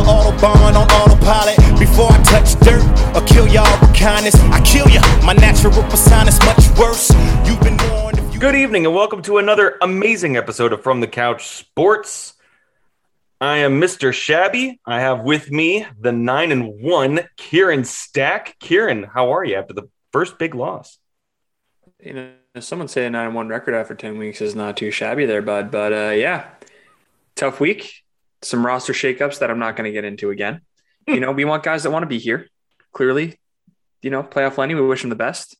[0.00, 1.56] on autobahn, on autopilot.
[1.78, 2.82] Before I touch dirt
[3.14, 5.00] or kill y'all with kindness, I kill ya.
[5.24, 7.10] My natural persona is much worse.
[7.46, 8.18] You've been warned.
[8.18, 12.34] If you Good evening and welcome to another amazing episode of From the Couch Sports.
[13.40, 14.12] I am Mr.
[14.12, 14.80] Shabby.
[14.86, 18.56] I have with me the nine and one Kieran Stack.
[18.58, 20.98] Kieran, how are you after the first big loss?
[22.02, 22.30] You know,
[22.60, 25.42] someone say a nine and one record after ten weeks is not too shabby there,
[25.42, 25.70] bud.
[25.70, 26.46] But uh, yeah,
[27.34, 28.02] tough week.
[28.42, 30.60] Some roster shakeups that I'm not going to get into again.
[31.06, 32.46] You know, we want guys that want to be here.
[32.92, 33.38] Clearly,
[34.02, 35.56] you know, playoff Lenny, we wish him the best.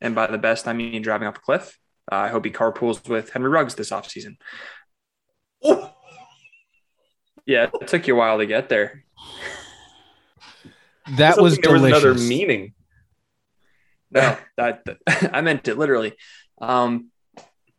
[0.00, 1.78] And by the best, I mean driving off a cliff.
[2.10, 4.36] Uh, I hope he carpools with Henry Ruggs this offseason.
[7.46, 9.04] Yeah, it took you a while to get there.
[11.18, 12.04] That was Something- there was delicious.
[12.04, 12.72] another meaning.
[14.10, 16.14] No, that, I meant it literally.
[16.58, 17.10] Um,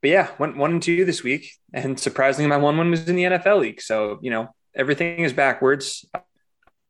[0.02, 3.16] but yeah, went one and two this week, and surprisingly, my one one was in
[3.16, 3.82] the NFL league.
[3.82, 6.06] So you know, everything is backwards.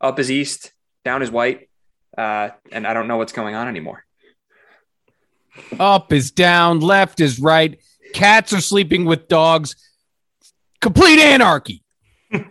[0.01, 0.71] Up is east,
[1.03, 1.69] down is white,
[2.17, 4.03] uh, and I don't know what's going on anymore.
[5.79, 7.79] Up is down, left is right.
[8.13, 9.75] Cats are sleeping with dogs.
[10.81, 11.83] Complete anarchy.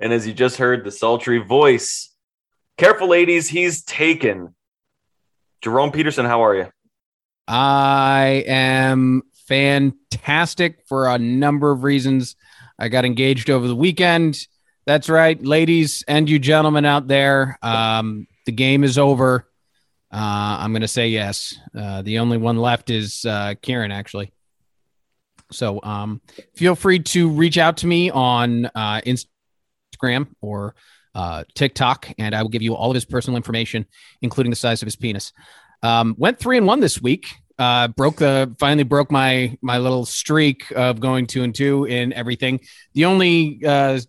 [0.00, 2.12] And as you just heard, the sultry voice.
[2.76, 4.52] Careful, ladies, he's taken.
[5.60, 6.66] Jerome Peterson, how are you?
[7.46, 12.36] I am fantastic for a number of reasons.
[12.78, 14.46] I got engaged over the weekend.
[14.86, 17.58] That's right, ladies and you gentlemen out there.
[17.62, 19.48] Um, the game is over.
[20.12, 21.58] Uh, I'm going to say yes.
[21.76, 24.32] Uh, the only one left is uh, Kieran, actually.
[25.52, 26.20] So um,
[26.54, 30.74] feel free to reach out to me on uh, Instagram or
[31.14, 33.86] uh, TikTok, and I will give you all of his personal information,
[34.22, 35.32] including the size of his penis.
[35.82, 37.26] Um, went three and one this week.
[37.58, 42.12] Uh, broke the finally broke my my little streak of going two and two in
[42.12, 42.60] everything.
[42.94, 44.00] The only uh,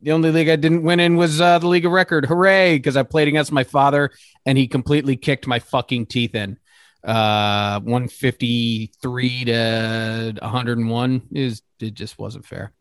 [0.00, 2.26] the only league I didn't win in was uh, the league of record.
[2.26, 2.76] Hooray!
[2.76, 4.10] Because I played against my father
[4.46, 6.58] and he completely kicked my fucking teeth in.
[7.02, 12.72] Uh, 153 to 101 is it just wasn't fair.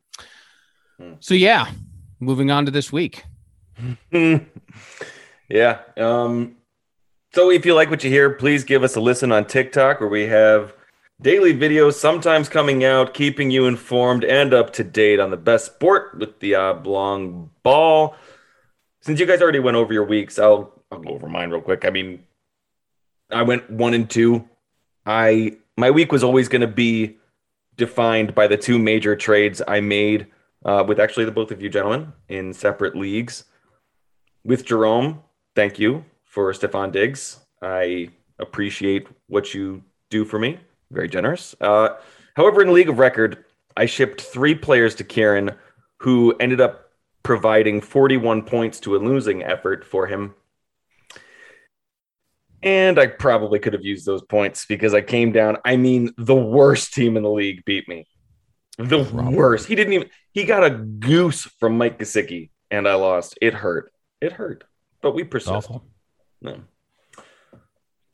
[0.98, 1.14] Hmm.
[1.20, 1.70] So yeah,
[2.20, 3.24] moving on to this week.
[4.12, 5.80] yeah.
[5.98, 6.58] Um,
[7.34, 10.10] so if you like what you hear, please give us a listen on TikTok where
[10.10, 10.74] we have
[11.20, 15.66] daily videos sometimes coming out, keeping you informed and up to date on the best
[15.66, 18.16] sport with the oblong ball.
[19.02, 21.86] Since you guys already went over your weeks, I'll I'll go over mine real quick.
[21.86, 22.24] I mean,
[23.32, 24.48] I went one and two.
[25.06, 27.18] I my week was always going to be
[27.78, 30.28] defined by the two major trades I made
[30.64, 33.46] uh, with actually the both of you gentlemen in separate leagues.
[34.46, 35.24] With Jerome,
[35.56, 37.40] thank you for Stefon Diggs.
[37.62, 40.58] I appreciate what you do for me.
[40.90, 41.54] Very generous.
[41.62, 41.90] Uh,
[42.36, 43.46] however, in League of Record,
[43.78, 45.52] I shipped three players to Kieran
[46.00, 46.90] who ended up
[47.22, 50.34] providing 41 points to a losing effort for him.
[52.64, 55.58] And I probably could have used those points because I came down.
[55.64, 58.08] I mean, the worst team in the league beat me.
[58.80, 59.68] The worst.
[59.68, 63.38] He didn't even, he got a goose from Mike Gesicki and I lost.
[63.40, 63.94] It hurt.
[64.20, 64.64] It hurt.
[65.02, 65.52] But we persist.
[65.52, 65.86] Awful.
[66.44, 66.60] No.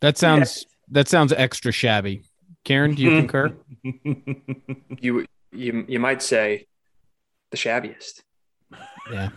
[0.01, 2.23] That sounds that sounds extra shabby.
[2.63, 3.53] Karen, do you concur?
[5.01, 6.67] You you you might say
[7.51, 8.21] the shabbiest.
[9.11, 9.29] Yeah.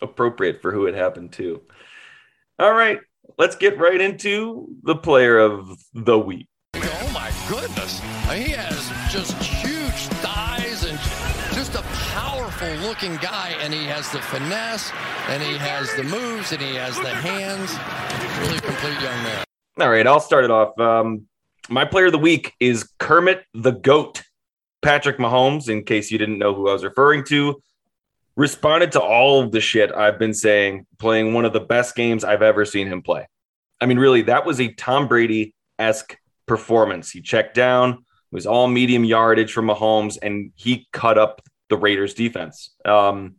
[0.00, 1.60] appropriate for who it happened to.
[2.58, 3.00] All right,
[3.38, 6.46] let's get right into the player of the week.
[6.74, 7.98] Oh my goodness.
[8.32, 9.34] He has just
[12.60, 13.54] powerful looking guy.
[13.60, 14.92] And he has the finesse
[15.28, 17.70] and he has the moves and he has the hands.
[18.46, 19.44] Really complete young man.
[19.78, 20.78] All right, I'll start it off.
[20.78, 21.26] Um,
[21.68, 24.22] my player of the week is Kermit the Goat.
[24.82, 27.62] Patrick Mahomes, in case you didn't know who I was referring to,
[28.34, 32.24] responded to all of the shit I've been saying, playing one of the best games
[32.24, 33.26] I've ever seen him play.
[33.78, 36.16] I mean, really, that was a Tom Brady esque
[36.46, 37.10] performance.
[37.10, 41.76] He checked down, it was all medium yardage from Mahomes, and he cut up the
[41.76, 42.74] Raiders defense.
[42.84, 43.36] Um,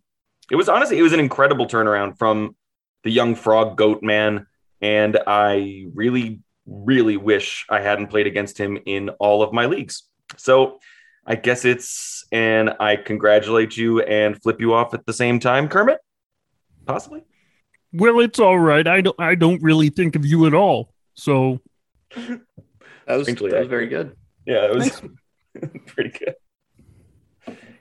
[0.49, 2.55] it was honestly, it was an incredible turnaround from
[3.03, 4.47] the young frog goat man.
[4.81, 10.03] And I really, really wish I hadn't played against him in all of my leagues.
[10.37, 10.79] So
[11.25, 15.67] I guess it's, and I congratulate you and flip you off at the same time,
[15.67, 15.99] Kermit.
[16.85, 17.23] Possibly.
[17.93, 18.87] Well, it's all right.
[18.87, 19.19] I don't.
[19.19, 20.93] I don't really think of you at all.
[21.13, 21.59] So
[22.15, 24.15] That was, that was very good.
[24.45, 25.01] Yeah, it was
[25.87, 26.35] pretty good.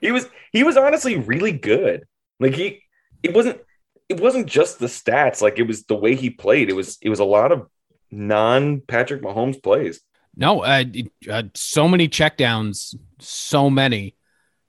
[0.01, 2.05] He was he was honestly really good.
[2.39, 2.81] Like he
[3.23, 3.61] it wasn't
[4.09, 6.69] it wasn't just the stats, like it was the way he played.
[6.69, 7.67] It was it was a lot of
[8.11, 10.01] non Patrick Mahomes plays.
[10.35, 10.83] No, uh,
[11.29, 14.15] uh, so many checkdowns, so many.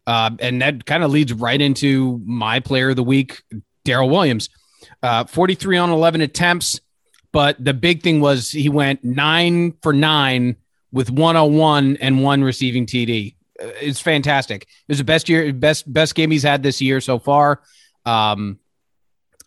[0.06, 3.42] Uh, and that kind of leads right into my player of the week,
[3.84, 4.48] Darrel Williams.
[5.02, 6.80] Uh, 43 on 11 attempts,
[7.30, 10.56] but the big thing was he went nine for nine
[10.90, 13.36] with 101 and one receiving TD.
[13.62, 14.62] Uh, It's fantastic.
[14.62, 17.62] It was the best year, best best game he's had this year so far.
[18.04, 18.58] Um,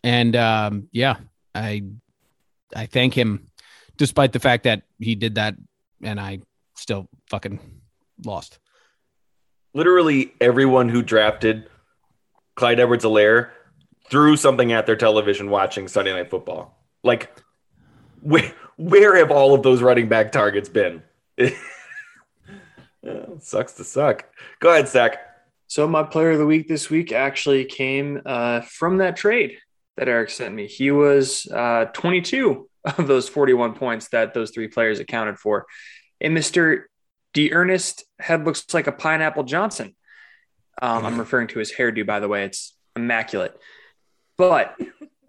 [0.04, 1.16] and um, yeah,
[1.54, 1.84] I
[2.76, 3.48] I thank him,
[3.98, 5.56] despite the fact that he did that,
[6.04, 6.40] and I
[6.76, 7.60] still fucking
[8.24, 8.60] lost.
[9.74, 11.70] Literally everyone who drafted
[12.56, 13.50] Clyde Edwards Helaire
[14.10, 16.78] threw something at their television watching Sunday Night Football.
[17.04, 17.32] Like,
[18.22, 21.04] where, where have all of those running back targets been?
[23.06, 24.26] Yeah, sucks to suck.
[24.60, 25.20] Go ahead, Zach.
[25.68, 29.58] So my player of the week this week actually came uh, from that trade
[29.98, 30.68] that Eric sent me.
[30.68, 35.66] He was uh, 22 of those 41 points that those three players accounted for.
[36.20, 36.84] And Mr.
[37.34, 39.96] D'Ernest head looks like a pineapple Johnson.
[40.82, 42.46] Um, I'm referring to his hairdo, by the way.
[42.46, 43.56] It's immaculate.
[44.38, 44.76] But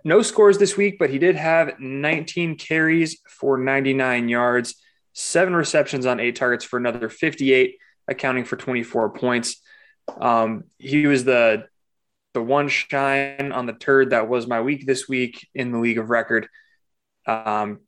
[0.05, 4.77] no scores this week, but he did have 19 carries for 99 yards,
[5.19, 9.63] seven receptions on eight targets for another 58, accounting for 24 points.
[10.21, 11.65] Um, he was the
[12.35, 15.97] the one shine on the turd that was my week this week in the league
[15.97, 16.49] of record,
[17.27, 17.81] um,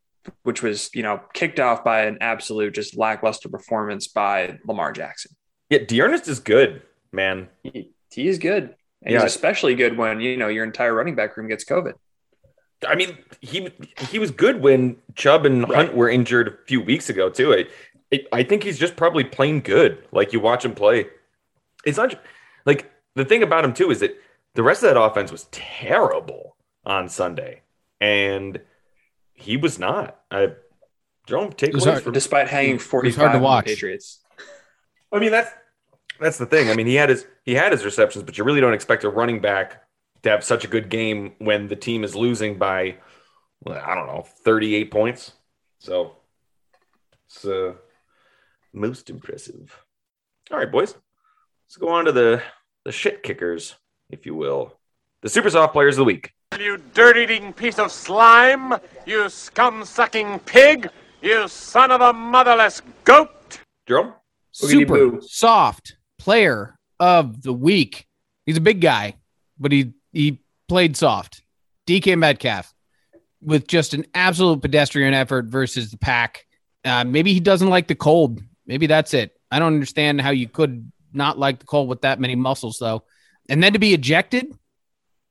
[0.42, 5.32] which was you know kicked off by an absolute just lackluster performance by Lamar Jackson.
[5.69, 6.82] Yeah, D'Ernest is good,
[7.12, 7.48] man.
[7.62, 9.22] He, he is good, and Yeah.
[9.22, 11.92] he's especially good when you know your entire running back room gets COVID.
[12.86, 13.70] I mean, he
[14.08, 17.52] he was good when Chubb and Hunt were injured a few weeks ago too.
[17.52, 17.64] I,
[18.12, 20.04] I I think he's just probably plain good.
[20.12, 21.06] Like you watch him play,
[21.84, 22.14] it's not
[22.66, 24.16] like the thing about him too is that
[24.54, 27.62] the rest of that offense was terrible on Sunday,
[28.00, 28.60] and
[29.34, 30.20] he was not.
[30.30, 30.52] I
[31.26, 32.12] don't take was away hard- from.
[32.12, 33.66] Despite hanging was 45 hard to watch.
[33.66, 34.20] Patriots.
[35.12, 35.50] I mean that's
[36.20, 36.70] that's the thing.
[36.70, 39.10] I mean he had his he had his receptions, but you really don't expect a
[39.10, 39.82] running back
[40.23, 42.97] to have such a good game when the team is losing by
[43.65, 45.32] well, I don't know thirty eight points.
[45.79, 46.17] So
[47.26, 47.75] it's uh,
[48.73, 49.76] most impressive.
[50.50, 50.94] All right, boys,
[51.67, 52.43] let's go on to the
[52.85, 53.75] the shit kickers,
[54.11, 54.79] if you will,
[55.23, 56.32] the super soft players of the week.
[56.59, 58.75] You dirt eating piece of slime!
[59.06, 60.88] You scum sucking pig!
[61.21, 63.61] You son of a motherless goat!
[63.87, 64.14] Jerome.
[64.53, 68.06] Super soft player of the week.
[68.47, 69.17] He's a big guy,
[69.59, 71.43] but he he played soft.
[71.87, 72.72] DK Metcalf
[73.40, 76.44] with just an absolute pedestrian effort versus the pack.
[76.84, 78.40] Uh, maybe he doesn't like the cold.
[78.66, 79.37] Maybe that's it.
[79.50, 83.05] I don't understand how you could not like the cold with that many muscles, though.
[83.49, 84.52] And then to be ejected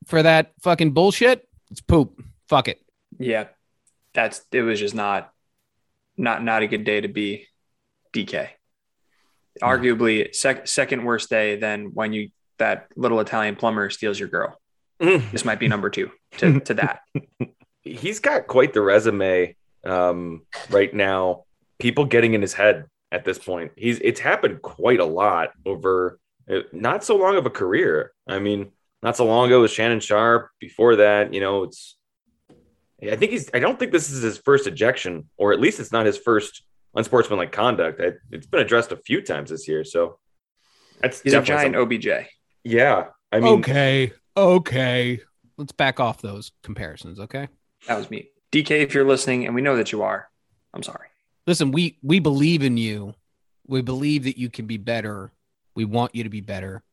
[0.06, 2.22] for that fucking bullshit, it's poop.
[2.50, 2.82] Fuck it.
[3.20, 3.48] Yeah,
[4.14, 5.32] that's it was just not
[6.18, 7.48] not not a good day to be
[8.14, 8.50] DK.
[9.62, 14.60] Arguably sec- second worst day than when you that little Italian plumber steals your girl.
[15.00, 17.02] This might be number two to, to that.
[17.84, 19.56] he's got quite the resume
[19.86, 21.44] um, right now.
[21.80, 23.72] People getting in his head at this point.
[23.76, 28.12] He's it's happened quite a lot over uh, not so long of a career.
[28.28, 28.72] I mean,
[29.04, 30.50] not so long ago was Shannon Sharpe.
[30.60, 31.96] Before that, you know, it's.
[33.02, 33.50] I think he's.
[33.54, 36.64] I don't think this is his first ejection, or at least it's not his first
[36.96, 38.02] unsportsmanlike conduct.
[38.02, 40.18] I, it's been addressed a few times this year, so
[41.00, 42.28] that's He's a definitely giant something- OBJ.
[42.64, 44.12] Yeah, I mean, okay.
[44.38, 45.20] Okay.
[45.58, 47.48] Let's back off those comparisons, okay?
[47.88, 48.30] That was me.
[48.52, 50.30] DK, if you're listening, and we know that you are,
[50.74, 51.08] I'm sorry.
[51.48, 53.16] listen we we believe in you
[53.66, 55.32] we believe that you can be better
[55.76, 56.84] we want you to be better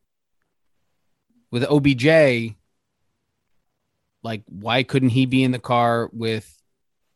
[1.51, 2.55] with obj
[4.23, 6.51] like why couldn't he be in the car with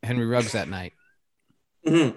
[0.02, 0.92] henry ruggs that night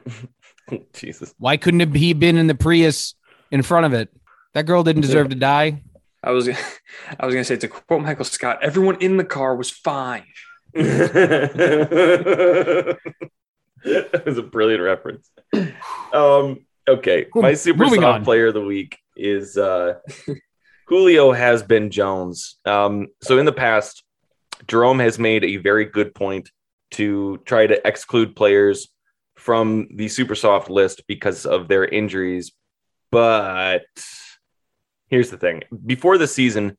[0.94, 1.34] Jesus.
[1.38, 3.16] why couldn't have he been in the prius
[3.52, 4.10] in front of it
[4.54, 5.82] that girl didn't deserve to die
[6.24, 6.50] I was
[7.20, 10.26] I was gonna say to quote Michael Scott, everyone in the car was fine.
[10.74, 11.52] that
[14.26, 15.30] was a brilliant reference.
[16.14, 18.24] Um, okay, my super Moving soft on.
[18.24, 19.96] player of the week is uh,
[20.88, 22.58] Julio has been Jones.
[22.66, 24.04] Um, so in the past,
[24.68, 26.50] Jerome has made a very good point
[26.92, 28.90] to try to exclude players
[29.36, 32.52] from the super soft list because of their injuries.
[33.12, 33.84] But
[35.12, 36.76] here's the thing: before the season,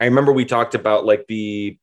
[0.00, 1.78] I remember we talked about like the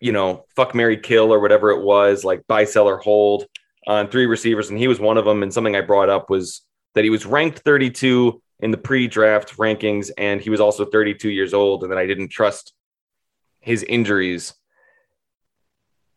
[0.00, 3.46] you know, fuck Mary Kill or whatever it was, like buy, sell, or hold
[3.86, 4.70] on three receivers.
[4.70, 5.42] And he was one of them.
[5.42, 6.62] And something I brought up was
[6.94, 10.10] that he was ranked 32 in the pre draft rankings.
[10.16, 11.82] And he was also 32 years old.
[11.82, 12.72] And that I didn't trust
[13.60, 14.54] his injuries.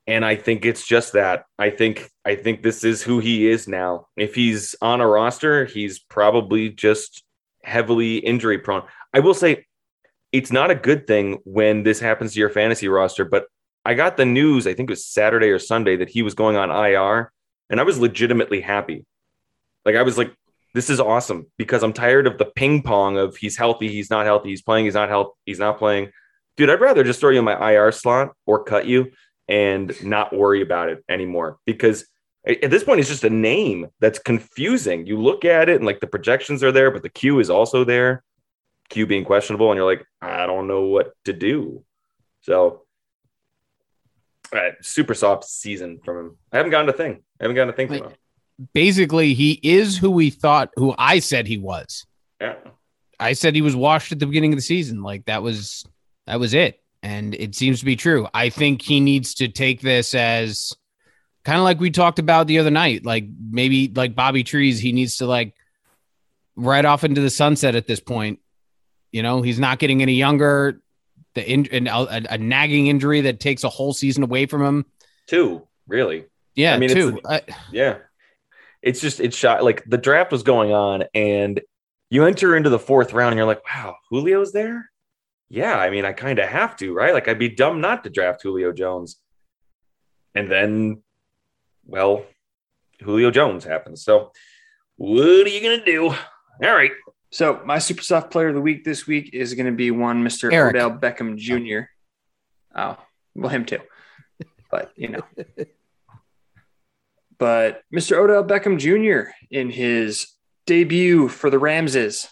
[0.08, 1.46] And I think it's just that.
[1.60, 4.08] I think I think this is who he is now.
[4.18, 7.24] If he's on a roster, he's probably just
[7.64, 8.84] heavily injury prone.
[9.14, 9.66] I will say
[10.32, 13.46] it's not a good thing when this happens to your fantasy roster, but
[13.86, 16.56] I got the news, I think it was Saturday or Sunday, that he was going
[16.56, 17.32] on IR,
[17.70, 19.06] and I was legitimately happy.
[19.86, 20.34] Like, I was like,
[20.74, 24.26] this is awesome because I'm tired of the ping pong of he's healthy, he's not
[24.26, 26.12] healthy, he's playing, he's not healthy, he's not playing.
[26.58, 29.12] Dude, I'd rather just throw you in my IR slot or cut you
[29.48, 32.08] and not worry about it anymore because
[32.46, 35.06] at this point it's just a name that's confusing.
[35.06, 37.84] You look at it and like the projections are there, but the Q is also
[37.84, 38.24] there.
[38.90, 41.84] Q being questionable, and you're like, I don't know what to do.
[42.42, 42.84] So
[44.54, 46.38] right, super soft season from him.
[46.52, 47.24] I haven't gotten a thing.
[47.40, 48.14] I haven't gotten a thing from him.
[48.74, 52.06] Basically, he is who we thought, who I said he was.
[52.40, 52.56] Yeah.
[53.20, 55.02] I said he was washed at the beginning of the season.
[55.02, 55.86] Like that was
[56.28, 56.82] that was it.
[57.02, 58.28] And it seems to be true.
[58.34, 60.74] I think he needs to take this as
[61.44, 63.06] kind of like we talked about the other night.
[63.06, 65.56] Like maybe like Bobby Trees, he needs to like
[66.56, 68.40] right off into the sunset at this point.
[69.12, 70.82] You know, he's not getting any younger
[71.36, 74.86] the in, a, a, nagging injury that takes a whole season away from him.
[75.28, 76.26] Two, really?
[76.56, 77.18] Yeah, I mean, two.
[77.18, 77.98] It's, I, yeah,
[78.82, 81.60] it's just it's shot like the draft was going on, and
[82.10, 84.92] you enter into the fourth round, and you're like, wow, Julio's there.
[85.50, 87.14] Yeah, I mean, I kind of have to, right?
[87.14, 89.18] Like, I'd be dumb not to draft Julio Jones.
[90.34, 91.04] And then,
[91.86, 92.26] well,
[93.02, 94.04] Julio Jones happens.
[94.04, 94.32] So,
[94.96, 96.08] what are you gonna do?
[96.08, 96.18] All
[96.76, 96.92] right.
[97.34, 100.24] So my super soft player of the week this week is going to be one
[100.24, 100.54] Mr.
[100.54, 100.76] Eric.
[100.76, 101.88] Odell Beckham Jr.
[102.76, 102.96] Oh,
[103.34, 103.80] well, him too,
[104.70, 105.22] but you know.
[107.40, 108.18] but Mr.
[108.18, 109.32] Odell Beckham Jr.
[109.50, 110.28] in his
[110.68, 112.28] debut for the Ramses,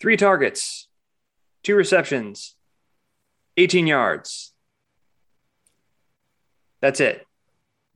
[0.00, 0.86] three targets,
[1.62, 2.56] two receptions,
[3.56, 4.52] 18 yards.
[6.82, 7.26] That's it.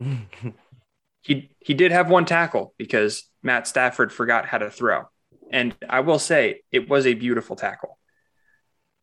[1.22, 5.04] he he did have one tackle because Matt Stafford forgot how to throw.
[5.50, 7.98] And I will say it was a beautiful tackle.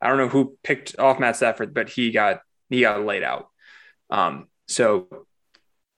[0.01, 3.49] I don't know who picked off Matt Stafford, but he got he got laid out.
[4.09, 5.07] Um, so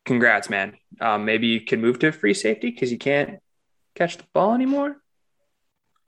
[0.06, 0.78] congrats, man.
[1.00, 3.40] Um, maybe you can move to free safety because you can't
[3.96, 4.98] catch the ball anymore.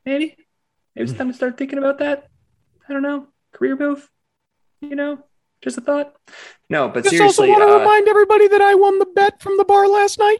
[0.06, 0.36] Maybe.
[0.96, 2.28] Maybe it's time to start thinking about that.
[2.88, 3.28] I don't know.
[3.54, 4.10] Career move.
[4.82, 5.24] You know,
[5.63, 6.13] just a thought.
[6.70, 9.41] No, but Just seriously, also want to uh, remind everybody that I won the bet
[9.41, 10.39] from the bar last night.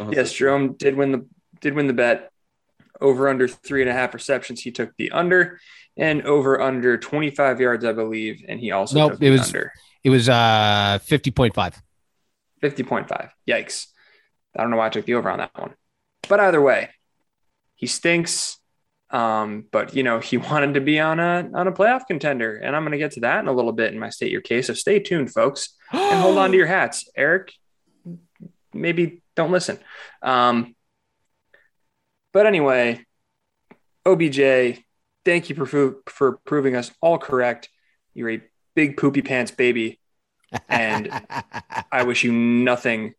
[0.10, 1.26] yes, Jerome did win the
[1.60, 2.30] did win the bet.
[2.98, 5.60] Over under three and a half receptions, he took the under,
[5.98, 9.46] and over under twenty five yards, I believe, and he also Nope, took it was-
[9.48, 11.80] under It was uh fifty point five.
[12.62, 13.32] fifty point five.
[13.46, 13.88] Yikes!
[14.56, 15.74] I don't know why I took the over on that one,
[16.28, 16.88] but either way,
[17.74, 18.58] he stinks.
[19.10, 22.74] Um, but you know he wanted to be on a on a playoff contender, and
[22.74, 24.66] I'm going to get to that in a little bit in my state your case.
[24.66, 27.52] So stay tuned, folks, and hold on to your hats, Eric.
[28.72, 29.78] Maybe don't listen.
[30.22, 30.74] Um,
[32.32, 33.04] but anyway,
[34.04, 34.82] OBJ,
[35.24, 37.68] thank you for for proving us all correct.
[38.14, 38.42] You're a
[38.74, 40.00] big poopy pants baby,
[40.68, 41.10] and
[41.92, 43.14] I wish you nothing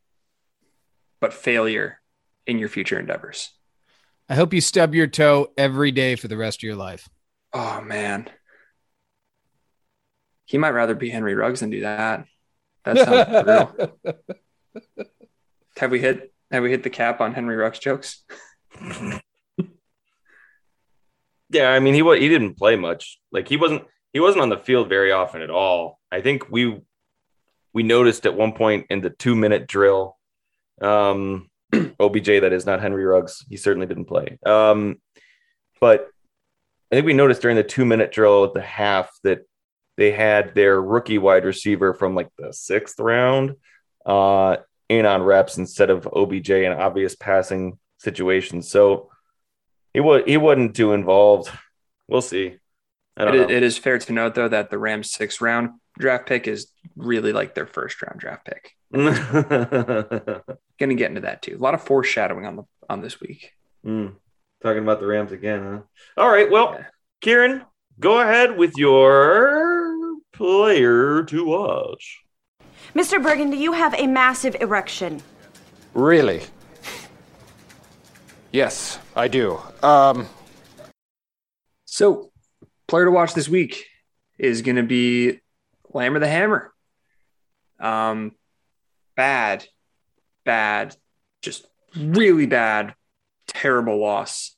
[1.20, 2.00] but failure
[2.46, 3.51] in your future endeavors.
[4.30, 7.08] I hope you stub your toe every day for the rest of your life.
[7.54, 8.30] Oh man,
[10.46, 12.26] he might rather be Henry Ruggs than do that.
[12.84, 13.44] That sounds
[14.04, 14.26] brutal.
[15.78, 18.24] Have we hit have we hit the cap on Henry Ruggs jokes?
[21.50, 23.20] Yeah, I mean he wa- he didn't play much.
[23.32, 25.98] Like he wasn't he wasn't on the field very often at all.
[26.12, 26.82] I think we
[27.74, 30.18] we noticed at one point in the two minute drill,
[30.82, 31.50] um,
[32.00, 33.46] OBJ that is not Henry Ruggs.
[33.50, 34.38] He certainly didn't play.
[34.46, 34.98] Um,
[35.82, 36.08] but
[36.92, 39.42] I think we noticed during the two minute drill at the half that
[39.98, 43.56] they had their rookie wide receiver from like the sixth round
[44.06, 44.58] uh,
[44.90, 48.70] in on reps instead of OBJ in obvious passing situations.
[48.70, 49.10] So
[49.94, 51.50] he was he wasn't too involved.
[52.08, 52.58] We'll see.
[53.18, 53.54] I It don't is, know.
[53.56, 57.34] it is fair to note though that the Rams sixth round draft pick is really
[57.34, 58.74] like their first round draft pick.
[58.92, 61.56] Going to get into that too.
[61.56, 63.51] A lot of foreshadowing on the on this week.
[63.84, 64.08] Hmm.
[64.62, 66.22] Talking about the Rams again, huh?
[66.22, 66.50] All right.
[66.50, 66.86] Well, Yeah.
[67.22, 67.63] Kieran,
[68.00, 72.20] go ahead with your player to watch.
[72.96, 73.22] Mr.
[73.22, 75.22] Burgundy, you have a massive erection.
[75.94, 76.44] Really?
[78.51, 79.60] Yes, I do.
[79.84, 80.27] Um,
[81.86, 82.32] So,
[82.88, 83.86] player to watch this week
[84.38, 85.39] is going to be
[85.98, 86.72] Lamb the Hammer.
[87.80, 88.34] Um,
[89.16, 89.66] bad,
[90.46, 90.96] bad,
[91.42, 92.94] just really bad,
[93.48, 94.56] terrible loss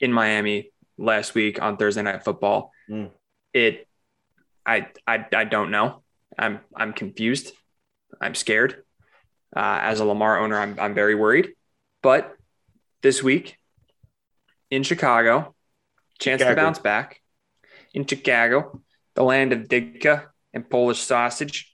[0.00, 2.72] in Miami last week on Thursday Night Football.
[2.90, 3.10] Mm.
[3.54, 3.88] It,
[4.66, 6.02] I, I, I don't know.
[6.38, 7.52] I'm, I'm confused.
[8.20, 8.82] I'm scared.
[9.56, 11.54] Uh, as a Lamar owner, I'm, I'm very worried.
[12.02, 12.36] But
[13.00, 13.56] this week,
[14.70, 15.54] in Chicago,
[16.18, 16.54] chance Chicago.
[16.54, 17.22] to bounce back
[17.94, 18.82] in Chicago,
[19.14, 21.72] the land of Ditka and Polish sausage.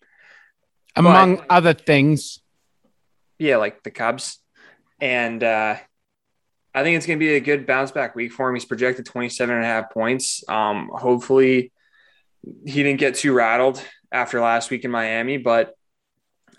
[0.94, 2.40] Among other things.
[3.38, 4.38] Yeah, like the Cubs.
[5.00, 5.76] And uh,
[6.74, 8.54] I think it's going to be a good bounce back week for him.
[8.54, 10.42] He's projected 27 and a half points.
[10.48, 11.72] Um, hopefully,
[12.64, 15.74] he didn't get too rattled after last week in Miami, but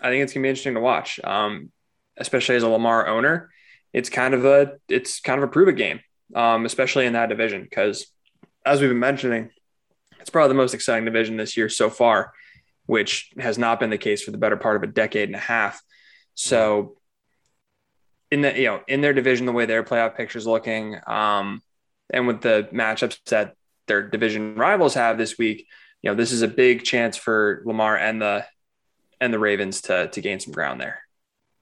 [0.00, 1.72] I think it's going to be interesting to watch, um,
[2.16, 3.50] especially as a Lamar owner.
[3.92, 6.00] It's kind of a it's kind of a prove it game,
[6.34, 8.06] um, especially in that division because
[8.64, 9.50] as we've been mentioning,
[10.20, 12.32] it's probably the most exciting division this year so far,
[12.86, 15.40] which has not been the case for the better part of a decade and a
[15.40, 15.82] half.
[16.34, 16.98] So
[18.30, 21.62] in the you know in their division, the way their playoff picture is looking, um,
[22.10, 23.54] and with the matchups that
[23.86, 25.66] their division rivals have this week,
[26.02, 28.44] you know this is a big chance for Lamar and the
[29.20, 31.00] and the Ravens to to gain some ground there.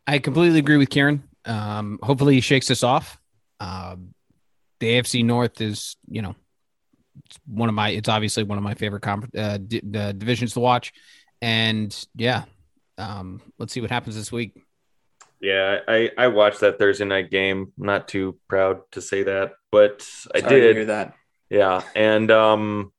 [0.06, 1.24] I completely agree with Kieran.
[1.44, 3.18] Um, hopefully he shakes this off.
[3.60, 4.14] Um,
[4.80, 6.34] the AFC North is, you know,
[7.24, 7.90] it's one of my.
[7.90, 10.92] It's obviously one of my favorite comp- uh, d- uh, divisions to watch,
[11.40, 12.44] and yeah,
[12.98, 14.52] um, let's see what happens this week.
[15.40, 17.72] Yeah, I I watched that Thursday night game.
[17.76, 20.76] Not too proud to say that, but I Sorry to did.
[20.76, 21.14] hear that.
[21.50, 22.92] Yeah, and um,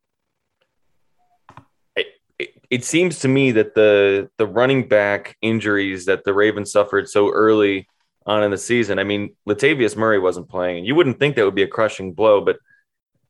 [1.95, 2.07] it,
[2.39, 7.09] it, it seems to me that the the running back injuries that the Ravens suffered
[7.09, 7.87] so early
[8.25, 8.99] on in the season.
[8.99, 10.85] I mean, Latavius Murray wasn't playing.
[10.85, 12.57] You wouldn't think that would be a crushing blow, but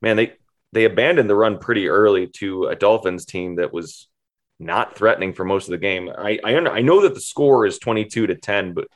[0.01, 0.34] man, they
[0.74, 4.08] they abandoned the run pretty early to a Dolphins team that was
[4.60, 6.10] not threatening for most of the game.
[6.10, 8.88] I I, I know that the score is twenty two to ten, but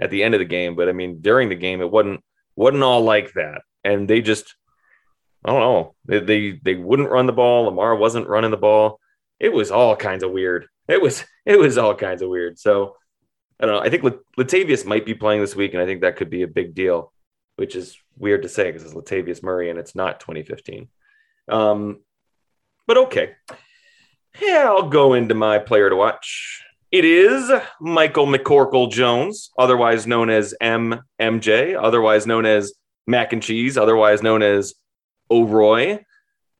[0.00, 2.22] at the end of the game, but I mean during the game it wasn't
[2.56, 4.54] wasn't all like that, and they just
[5.44, 5.94] I don't know.
[6.04, 7.64] They, they they wouldn't run the ball.
[7.64, 9.00] Lamar wasn't running the ball.
[9.38, 10.66] It was all kinds of weird.
[10.88, 12.58] It was it was all kinds of weird.
[12.58, 12.96] So
[13.58, 13.82] I don't know.
[13.82, 14.02] I think
[14.38, 17.12] Latavius might be playing this week, and I think that could be a big deal,
[17.56, 20.88] which is weird to say because it's Latavius Murray and it's not 2015.
[21.48, 22.00] Um,
[22.86, 23.32] but okay.
[24.40, 26.62] Yeah, I'll go into my player to watch.
[26.90, 32.72] It is Michael McCorkle Jones, otherwise known as MMJ, otherwise known as
[33.06, 34.74] Mac and Cheese, otherwise known as
[35.28, 36.04] OROY,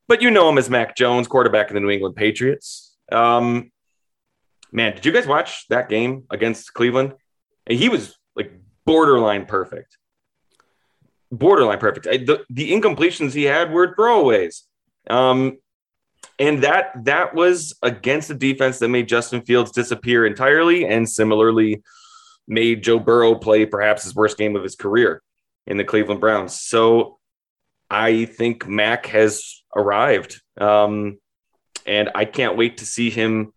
[0.07, 2.95] but you know him as Mac Jones, quarterback of the New England Patriots.
[3.11, 3.71] Um,
[4.71, 7.13] man, did you guys watch that game against Cleveland?
[7.67, 8.51] And he was like
[8.85, 9.97] borderline perfect.
[11.31, 12.07] Borderline perfect.
[12.07, 14.61] I, the, the incompletions he had were throwaways.
[15.09, 15.57] Um,
[16.39, 21.83] and that that was against the defense that made Justin Fields disappear entirely and similarly
[22.47, 25.21] made Joe Burrow play perhaps his worst game of his career
[25.67, 26.59] in the Cleveland Browns.
[26.59, 27.19] So
[27.89, 30.41] I think Mac has arrived.
[30.59, 31.19] Um,
[31.85, 33.53] and I can't wait to see him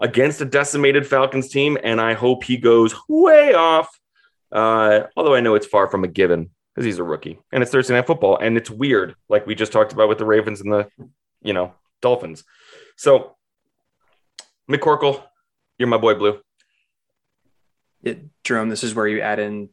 [0.00, 1.78] against a decimated Falcons team.
[1.82, 3.88] And I hope he goes way off.
[4.52, 7.70] Uh, although I know it's far from a given because he's a rookie and it's
[7.72, 8.36] Thursday night football.
[8.36, 10.88] And it's weird, like we just talked about with the Ravens and the,
[11.42, 12.44] you know, Dolphins.
[12.96, 13.36] So,
[14.70, 15.22] McCorkle,
[15.78, 16.40] you're my boy, Blue.
[18.02, 19.70] It, Jerome, this is where you add in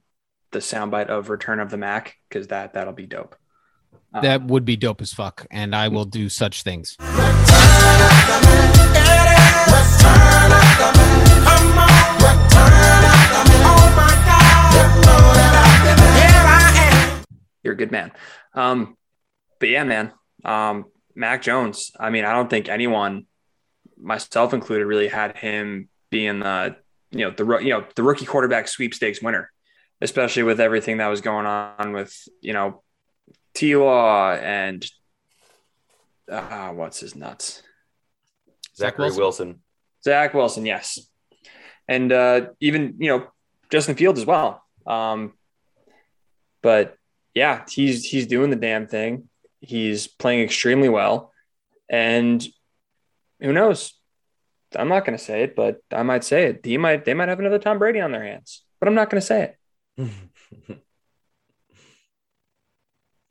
[0.51, 3.35] the soundbite of Return of the Mac because that that'll be dope.
[4.13, 6.97] Uh, That would be dope as fuck, and I will do such things.
[17.63, 18.11] You're a good man.
[18.53, 18.97] Um,
[19.59, 20.11] but yeah, man,
[20.43, 21.91] um, Mac Jones.
[21.99, 23.25] I mean, I don't think anyone,
[23.99, 26.75] myself included, really had him being the
[27.11, 29.51] you know the you know the rookie quarterback sweepstakes winner,
[30.01, 32.81] especially with everything that was going on with you know
[33.53, 34.85] T Law and
[36.29, 37.61] uh, what's his nuts
[38.75, 39.19] Zachary Wilson?
[39.21, 39.59] Wilson.
[40.03, 40.99] Zach Wilson, yes,
[41.87, 43.27] and uh, even you know
[43.69, 44.63] Justin Fields as well.
[44.87, 45.33] Um,
[46.61, 46.97] but
[47.33, 49.29] yeah, he's he's doing the damn thing.
[49.59, 51.31] He's playing extremely well,
[51.89, 52.45] and
[53.39, 53.93] who knows?
[54.75, 56.61] I'm not going to say it, but I might say it.
[56.65, 59.19] He might they might have another Tom Brady on their hands, but I'm not going
[59.21, 59.57] to say it.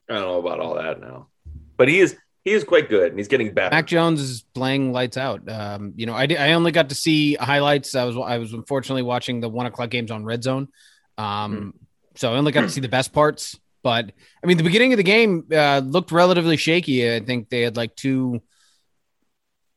[0.08, 1.28] I don't know about all that now,
[1.76, 3.74] but he is he is quite good and he's getting better.
[3.74, 5.48] Mac Jones is playing lights out.
[5.48, 7.94] Um, you know, I, di- I only got to see highlights.
[7.94, 10.68] I was I was unfortunately watching the one o'clock games on Red Zone,
[11.16, 11.74] um,
[12.16, 13.58] so I only got to see the best parts.
[13.82, 14.12] But
[14.42, 17.14] I mean, the beginning of the game uh, looked relatively shaky.
[17.14, 18.42] I think they had like two,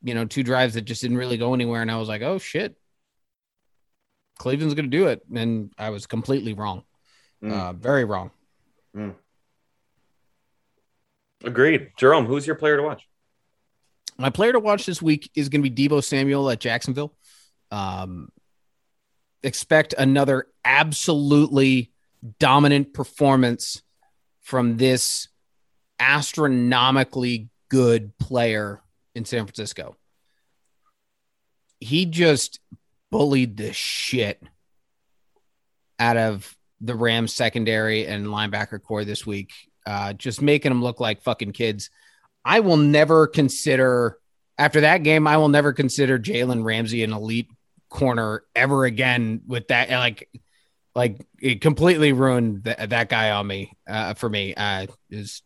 [0.03, 2.37] you know, two drives that just didn't really go anywhere, and I was like, oh
[2.37, 2.75] shit,
[4.39, 6.83] Cleveland's going to do it, and I was completely wrong,
[7.41, 7.51] Mm.
[7.51, 8.31] uh, very wrong.
[11.43, 11.91] Agreed.
[11.97, 13.03] Jerome, who's your player to watch?
[14.17, 17.13] My player to watch this week is going to be Deebo Samuel at Jacksonville.
[17.71, 18.29] Um,
[19.41, 21.91] expect another absolutely
[22.39, 23.81] dominant performance
[24.43, 25.27] from this
[25.99, 28.82] astronomically good player
[29.15, 29.95] in San Francisco.
[31.79, 32.60] He just
[33.10, 34.41] bullied the shit
[35.99, 39.51] out of the Rams secondary and linebacker core this week,
[39.86, 41.89] uh, just making them look like fucking kids.
[42.43, 44.17] I will never consider
[44.58, 45.27] after that game.
[45.27, 47.49] I will never consider Jalen Ramsey an elite
[47.89, 49.41] corner ever again.
[49.47, 50.29] With that, like,
[50.95, 54.53] like it completely ruined th- that guy on me uh, for me.
[54.56, 55.41] Uh, is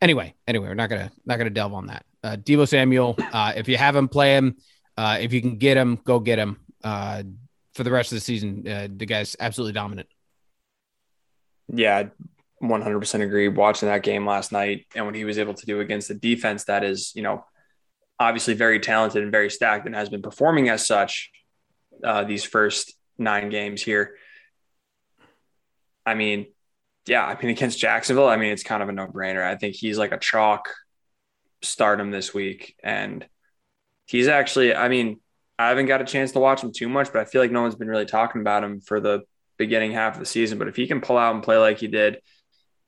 [0.00, 0.34] anyway.
[0.46, 2.04] Anyway, we're not gonna not gonna delve on that.
[2.22, 4.56] Uh, Deebo Samuel, uh, if you have him, play him.
[4.96, 6.58] Uh, if you can get him, go get him.
[6.82, 7.22] Uh,
[7.74, 10.08] for the rest of the season, uh, the guy's absolutely dominant.
[11.68, 12.04] Yeah,
[12.62, 13.48] 100% agree.
[13.48, 16.64] Watching that game last night and what he was able to do against the defense
[16.64, 17.44] that is, you know,
[18.18, 21.30] obviously very talented and very stacked and has been performing as such
[22.02, 24.14] uh, these first nine games here.
[26.06, 26.46] I mean,
[27.06, 29.42] yeah, I mean, against Jacksonville, I mean, it's kind of a no brainer.
[29.44, 30.72] I think he's like a chalk
[31.62, 32.76] stardom this week.
[32.82, 33.26] And
[34.06, 35.20] he's actually, I mean,
[35.58, 37.62] I haven't got a chance to watch him too much, but I feel like no
[37.62, 39.22] one's been really talking about him for the
[39.56, 40.58] beginning half of the season.
[40.58, 42.18] But if he can pull out and play like he did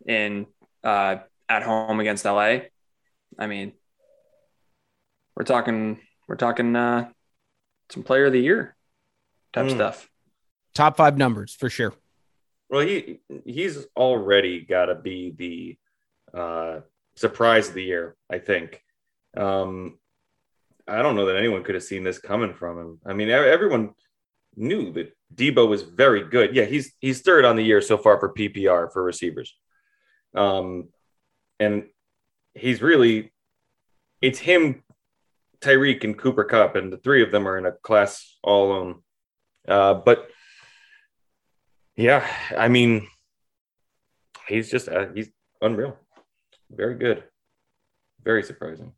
[0.06, 0.46] in
[0.84, 1.16] uh,
[1.48, 2.58] at home against LA,
[3.38, 3.72] I mean,
[5.34, 7.08] we're talking we're talking uh,
[7.90, 8.76] some player of the year
[9.52, 9.74] type Mm.
[9.74, 10.08] stuff.
[10.74, 11.94] Top five numbers for sure.
[12.70, 15.78] Well, he he's already got to be
[16.34, 16.80] the uh,
[17.16, 18.16] surprise of the year.
[18.30, 18.82] I think.
[19.36, 19.98] Um,
[20.86, 23.00] I don't know that anyone could have seen this coming from him.
[23.04, 23.90] I mean, everyone
[24.56, 26.54] knew that Deebo was very good.
[26.54, 29.54] Yeah, he's he's third on the year so far for PPR for receivers.
[30.34, 30.88] Um,
[31.60, 31.84] and
[32.54, 33.32] he's really
[34.20, 34.82] it's him,
[35.60, 39.02] Tyreek, and Cooper Kupp, and the three of them are in a class all alone.
[39.66, 40.28] Uh, but
[41.98, 42.24] yeah,
[42.56, 43.06] I mean,
[44.46, 45.28] he's just uh, he's
[45.60, 45.96] unreal,
[46.70, 47.24] very good,
[48.22, 48.92] very surprising.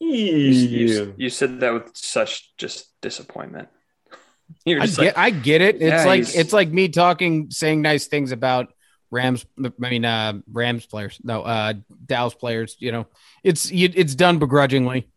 [0.00, 3.68] You, you, you said that with such just disappointment.
[4.64, 5.76] You're I just get, like, I get it.
[5.76, 8.72] It's Yeah, like he's- it's like me talking, saying nice things about
[9.10, 9.46] Rams.
[9.62, 11.20] I mean, uh, Rams players.
[11.22, 11.74] No, uh,
[12.06, 12.76] Dallas players.
[12.78, 13.06] You know,
[13.42, 15.08] it's you, it's done begrudgingly.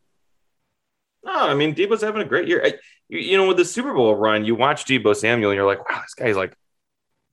[1.23, 2.61] No, I mean Deebo's having a great year.
[2.65, 2.73] I,
[3.11, 5.87] you, you know, with the Super Bowl run, you watch Deebo Samuel, and you're like,
[5.87, 6.55] wow, this guy's like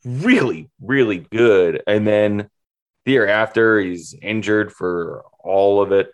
[0.04, 1.82] really, really good.
[1.86, 2.50] And then
[3.06, 6.10] the year after, he's injured for all of it,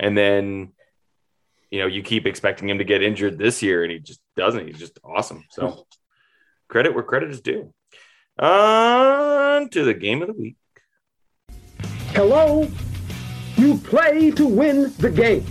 [0.00, 0.72] and then
[1.70, 4.66] you know you keep expecting him to get injured this year, and he just doesn't.
[4.66, 5.44] He's just awesome.
[5.50, 5.86] So
[6.68, 7.72] credit where credit is due.
[8.38, 10.56] On to the game of the week.
[12.08, 12.68] Hello?
[13.56, 15.46] You play to win the game.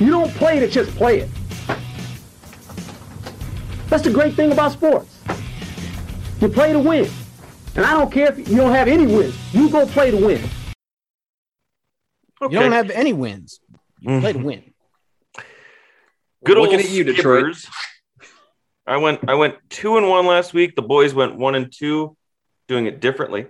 [0.00, 1.30] You don't play to just play it.
[3.90, 5.18] That's the great thing about sports.
[6.40, 7.10] You play to win.
[7.74, 9.36] And I don't care if you don't have any wins.
[9.52, 10.40] You go play to win.
[12.40, 13.60] You don't have any wins.
[13.98, 14.72] You play to win.
[16.44, 17.56] Good Looking old at you, Detroit.
[18.86, 20.76] I went I went two and one last week.
[20.76, 22.16] The boys went one and two,
[22.68, 23.46] doing it differently.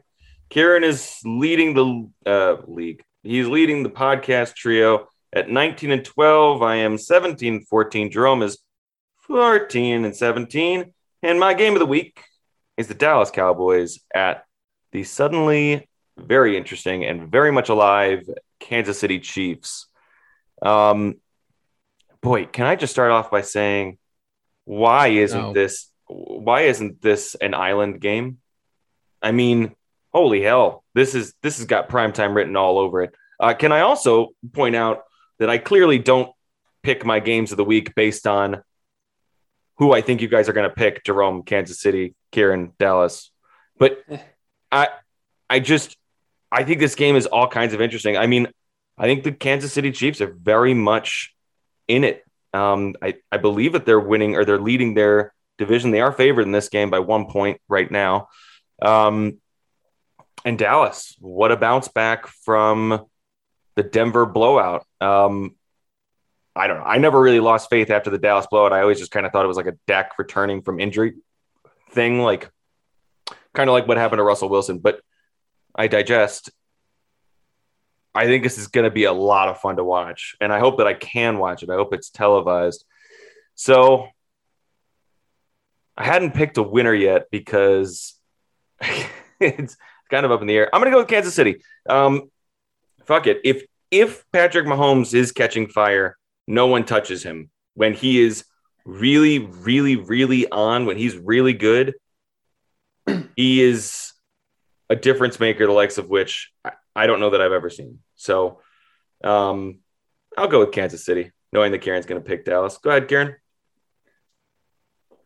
[0.49, 3.03] Kieran is leading the uh, league.
[3.23, 6.63] He's leading the podcast trio at 19 and 12.
[6.63, 8.11] I am 17 and 14.
[8.11, 8.59] Jerome is
[9.31, 10.93] 14 and 17.
[11.23, 12.25] And my game of the week
[12.77, 14.45] is the Dallas Cowboys at
[14.91, 15.89] the suddenly
[16.19, 19.87] very interesting and very much alive Kansas City Chiefs.
[20.61, 21.17] Um,
[22.21, 23.99] boy, can I just start off by saying
[24.65, 25.53] why isn't No.
[25.53, 28.39] this why isn't this an island game?
[29.23, 29.77] I mean,
[30.13, 33.15] holy hell, this is this has got prime time written all over it.
[33.39, 35.05] Uh, can I also point out
[35.39, 36.33] that I clearly don't
[36.83, 38.63] pick my games of the week based on
[39.81, 43.33] who I think you guys are going to pick: Jerome, Kansas City, Kieran, Dallas.
[43.79, 44.05] But
[44.71, 44.89] I,
[45.49, 45.97] I just,
[46.53, 48.17] I think this game is all kinds of interesting.
[48.17, 48.47] I mean,
[48.99, 51.35] I think the Kansas City Chiefs are very much
[51.89, 52.25] in it.
[52.53, 55.91] Um, I, I believe that they're winning or they're leading their division.
[55.91, 58.29] They are favored in this game by one point right now.
[58.83, 59.39] Um,
[60.45, 63.07] and Dallas, what a bounce back from
[63.77, 64.85] the Denver blowout.
[65.01, 65.57] Um,
[66.55, 66.85] I don't know.
[66.85, 68.73] I never really lost faith after the Dallas blowout.
[68.73, 71.15] I always just kind of thought it was like a Dak returning from injury
[71.93, 72.51] thing, like
[73.55, 74.79] kind of like what happened to Russell Wilson.
[74.79, 75.01] But
[75.75, 76.51] I digest.
[78.15, 80.59] I think this is going to be a lot of fun to watch, and I
[80.59, 81.71] hope that I can watch it.
[81.71, 82.85] I hope it's televised.
[83.55, 84.09] So
[85.97, 88.15] I hadn't picked a winner yet because
[89.41, 89.77] it's
[90.11, 90.75] kind of up in the air.
[90.75, 91.63] I'm going to go with Kansas City.
[91.89, 92.31] Um,
[93.05, 93.41] fuck it.
[93.45, 96.17] If if Patrick Mahomes is catching fire,
[96.51, 97.49] no one touches him.
[97.75, 98.45] When he is
[98.85, 101.95] really, really, really on, when he's really good,
[103.37, 104.13] he is
[104.91, 106.51] a difference maker, the likes of which
[106.97, 108.01] I, don't know that I've ever seen.
[108.17, 108.61] So
[109.23, 109.79] um,
[110.37, 112.79] I'll go with Kansas City, knowing that Karen's going to pick Dallas.
[112.79, 113.37] Go ahead, Karen.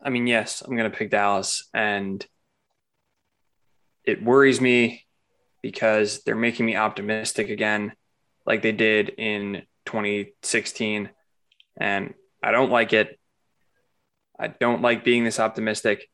[0.02, 2.24] I mean, yes, I'm going to pick Dallas, and
[4.04, 5.06] it worries me
[5.62, 7.94] because they're making me optimistic again,
[8.44, 11.08] like they did in 2016,
[11.76, 13.18] and I don't like it.
[14.38, 16.08] I don't like being this optimistic,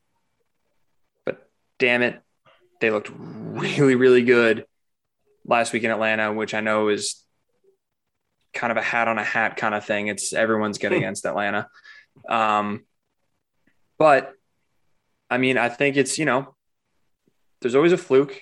[1.25, 2.21] but damn it,
[2.79, 4.65] they looked really, really good
[5.45, 7.23] last week in Atlanta, which I know is
[8.53, 10.07] kind of a hat on a hat kind of thing.
[10.07, 11.67] It's everyone's good against Atlanta.
[12.27, 12.85] Um,
[13.97, 14.33] but
[15.29, 16.55] I mean, I think it's, you know,
[17.61, 18.41] there's always a fluke.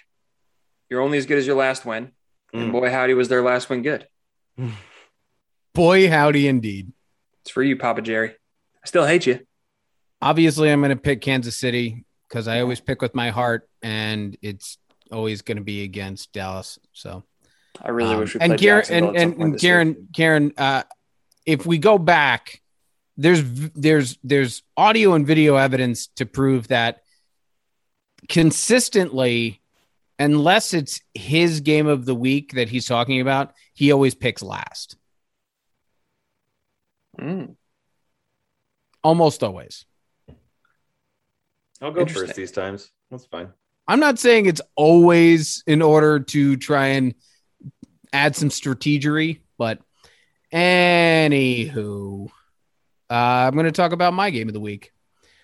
[0.89, 2.12] You're only as good as your last win.
[2.51, 4.08] And boy, howdy, was their last win good.
[5.75, 6.91] Boy, howdy indeed.
[7.49, 8.29] It's for you, Papa Jerry.
[8.29, 9.39] I still hate you.
[10.21, 14.38] Obviously, I'm going to pick Kansas City because I always pick with my heart, and
[14.43, 14.77] it's
[15.12, 16.77] always going to be against Dallas.
[16.93, 17.23] So
[17.81, 19.59] I really Um, wish we and Karen and, and, and.
[19.59, 20.83] Karen Karen uh,
[21.47, 22.62] if we go back
[23.17, 27.01] there's there's there's audio and video evidence to prove that
[28.27, 29.59] consistently
[30.19, 34.97] unless it's his game of the week that he's talking about he always picks last
[37.19, 37.55] Mm.
[39.03, 39.86] almost always
[41.82, 42.91] I'll go first these times.
[43.10, 43.49] That's fine.
[43.88, 47.15] I'm not saying it's always in order to try and
[48.13, 49.79] add some strategery, but
[50.53, 52.27] anywho,
[53.10, 54.91] uh, I'm going to talk about my game of the week.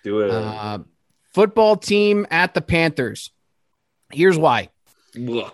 [0.04, 0.30] Do it.
[0.30, 0.80] Uh,
[1.34, 3.30] football team at the Panthers.
[4.12, 4.68] Here's why.
[5.16, 5.52] Ugh.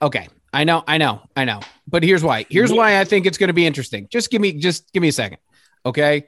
[0.00, 2.46] Okay, I know, I know, I know, but here's why.
[2.50, 4.08] Here's why I think it's going to be interesting.
[4.10, 5.38] Just give me, just give me a second.
[5.86, 6.26] Okay.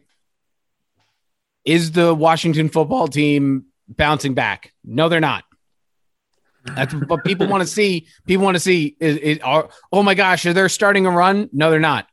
[1.64, 4.72] Is the Washington football team bouncing back?
[4.82, 5.44] No, they're not.
[6.64, 8.06] That's what people want to see.
[8.26, 11.48] People want to see is, is are, oh my gosh, are they starting a run?
[11.52, 12.06] No, they're not.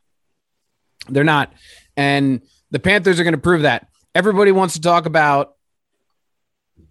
[1.08, 1.52] They're not.
[1.96, 3.88] And the Panthers are going to prove that.
[4.14, 5.54] Everybody wants to talk about,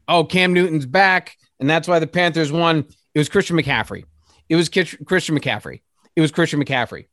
[0.07, 2.85] oh, Cam Newton's back, and that's why the Panthers won.
[3.13, 4.05] It was Christian McCaffrey.
[4.51, 5.79] It was Christian McCaffrey.
[6.13, 7.05] It was Christian McCaffrey.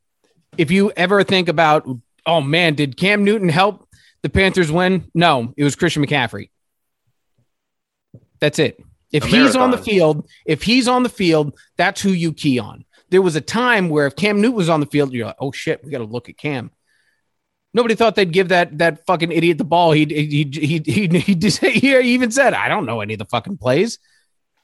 [0.56, 1.88] If you ever think about,
[2.26, 3.88] oh man, did Cam Newton help
[4.22, 5.08] the Panthers win?
[5.14, 6.50] No, it was Christian McCaffrey.
[8.40, 8.82] That's it.
[9.12, 12.84] If he's on the field, if he's on the field, that's who you key on.
[13.10, 15.52] There was a time where if Cam Newton was on the field, you're like, oh
[15.52, 16.72] shit, we got to look at Cam.
[17.72, 19.92] Nobody thought they'd give that that fucking idiot the ball.
[19.92, 23.26] He he he he he, just, he even said, "I don't know any of the
[23.26, 24.00] fucking plays."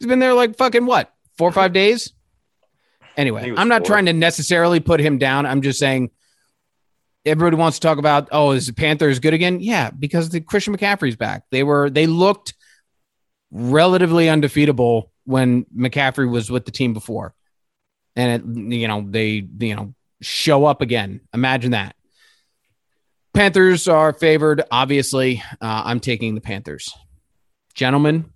[0.01, 2.13] He's been there like fucking what four or five days.
[3.16, 5.46] Anyway, I'm not trying to necessarily put him down.
[5.46, 6.11] I'm just saying
[7.24, 9.61] everybody wants to talk about, oh, is the Panthers good again?
[9.61, 11.44] Yeah, because the Christian McCaffrey's back.
[11.50, 12.55] They were they looked
[13.50, 17.35] relatively undefeatable when McCaffrey was with the team before,
[18.16, 21.20] and it, you know they you know show up again.
[21.33, 21.96] Imagine that.
[23.33, 24.62] Panthers are favored.
[24.70, 26.92] Obviously, uh, I'm taking the Panthers.
[27.74, 28.27] Gentlemen,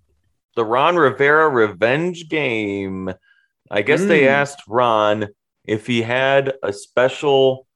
[0.55, 3.13] the Ron Rivera revenge game.
[3.71, 4.27] I guess they Mm.
[4.29, 5.27] asked Ron
[5.65, 7.67] if he had a special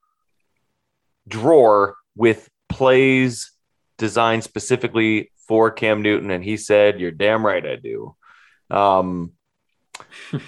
[1.28, 3.52] drawer with plays
[3.98, 8.16] designed specifically for Cam Newton, and he said, "You're damn right, I do."
[8.70, 9.32] Um,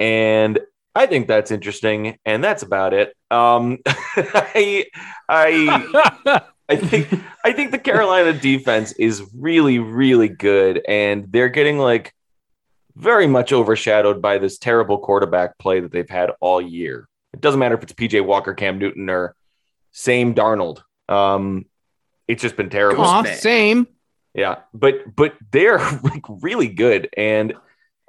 [0.00, 0.58] and
[0.94, 3.14] I think that's interesting, and that's about it.
[3.30, 4.86] Um, I,
[5.28, 7.08] I, I think
[7.44, 12.12] I think the Carolina defense is really, really good, and they're getting like
[12.98, 17.08] very much overshadowed by this terrible quarterback play that they've had all year.
[17.32, 19.36] It doesn't matter if it's PJ Walker, Cam Newton, or
[19.92, 20.82] Sam Darnold.
[21.08, 21.66] Um,
[22.26, 23.04] it's just been terrible.
[23.04, 23.36] Aw, man.
[23.36, 23.86] same.
[24.34, 27.54] Yeah, but but they're like really good, and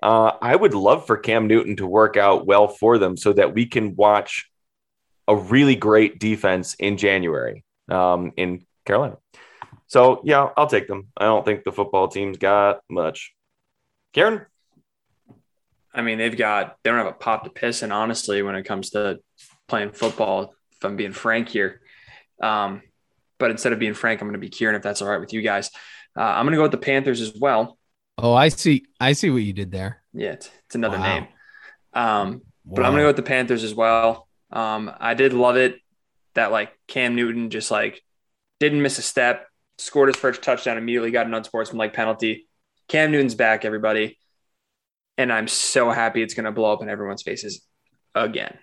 [0.01, 3.53] uh, I would love for Cam Newton to work out well for them so that
[3.53, 4.49] we can watch
[5.27, 9.17] a really great defense in January um, in Carolina.
[9.87, 11.09] So yeah, I'll take them.
[11.15, 13.33] I don't think the football team's got much.
[14.13, 14.45] Karen,
[15.93, 18.63] I mean, they've got they don't have a pop to piss in, honestly, when it
[18.63, 19.19] comes to
[19.67, 20.53] playing football.
[20.73, 21.81] If I'm being frank here,
[22.41, 22.81] um,
[23.37, 25.33] but instead of being frank, I'm going to be Kieran if that's all right with
[25.33, 25.71] you guys.
[26.15, 27.77] Uh, I'm going to go with the Panthers as well.
[28.17, 28.85] Oh, I see.
[28.99, 30.03] I see what you did there.
[30.13, 31.03] Yeah, it's, it's another Wow.
[31.03, 31.27] name.
[31.93, 34.27] Um, but I'm going to go with the Panthers as well.
[34.51, 35.79] Um, I did love it
[36.35, 38.01] that like Cam Newton just like
[38.59, 39.47] didn't miss a step,
[39.79, 42.47] scored his first touchdown immediately, got an unsportsmanlike penalty.
[42.87, 44.18] Cam Newton's back, everybody.
[45.19, 47.61] And I'm so happy it's going to blow up in everyone's faces
[48.15, 48.57] again.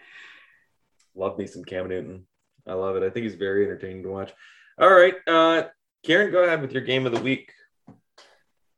[1.15, 2.27] love me some Cam Newton.
[2.67, 3.03] I love it.
[3.03, 4.33] I think he's very entertaining to watch.
[4.81, 5.65] All right, uh,
[6.03, 7.53] Karen, go ahead with your game of the week.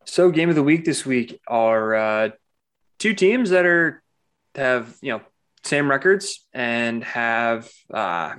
[0.07, 2.31] So, game of the week this week are uh,
[2.99, 4.03] two teams that are
[4.57, 5.21] have you know
[5.63, 8.35] same records and have uh,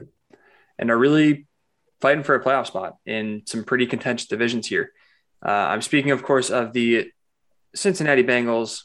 [0.78, 1.48] and are really
[2.02, 4.92] fighting for a playoff spot in some pretty contentious divisions here.
[5.46, 7.10] Uh, I'm speaking, of course, of the
[7.74, 8.82] Cincinnati Bengals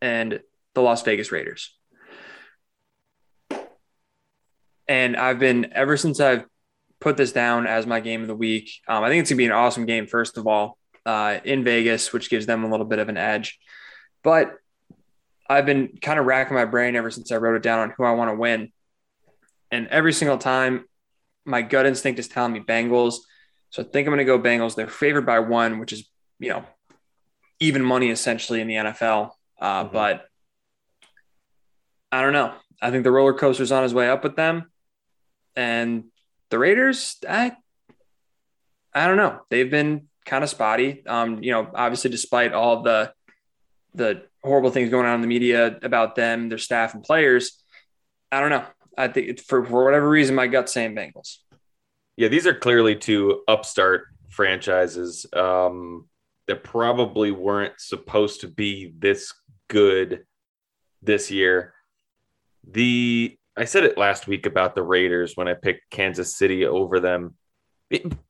[0.00, 0.40] and
[0.74, 1.74] the Las Vegas Raiders.
[4.88, 6.44] And I've been ever since I've
[7.00, 8.70] put this down as my game of the week.
[8.86, 10.06] Um, I think it's gonna be an awesome game.
[10.06, 13.58] First of all, uh, in Vegas, which gives them a little bit of an edge.
[14.22, 14.58] But
[15.48, 18.04] I've been kind of racking my brain ever since I wrote it down on who
[18.04, 18.72] I want to win.
[19.70, 20.84] And every single time,
[21.44, 23.18] my gut instinct is telling me Bengals.
[23.70, 24.74] So I think I'm going to go Bengals.
[24.74, 26.64] They're favored by one, which is, you know,
[27.60, 29.30] even money essentially in the NFL.
[29.58, 29.92] Uh, mm-hmm.
[29.92, 30.26] But
[32.12, 32.54] I don't know.
[32.80, 34.70] I think the roller coaster's on his way up with them.
[35.54, 36.04] And
[36.50, 37.52] the Raiders, I,
[38.94, 39.40] I don't know.
[39.50, 41.06] They've been kind of spotty.
[41.06, 43.12] Um, you know, obviously, despite all the
[43.94, 47.62] the horrible things going on in the media about them, their staff, and players,
[48.30, 48.64] I don't know.
[48.98, 51.38] I think for for whatever reason, my gut's saying Bengals.
[52.16, 56.08] Yeah, these are clearly two upstart franchises um,
[56.46, 59.32] that probably weren't supposed to be this
[59.68, 60.24] good
[61.02, 61.74] this year.
[62.68, 67.00] The I said it last week about the Raiders when I picked Kansas City over
[67.00, 67.34] them.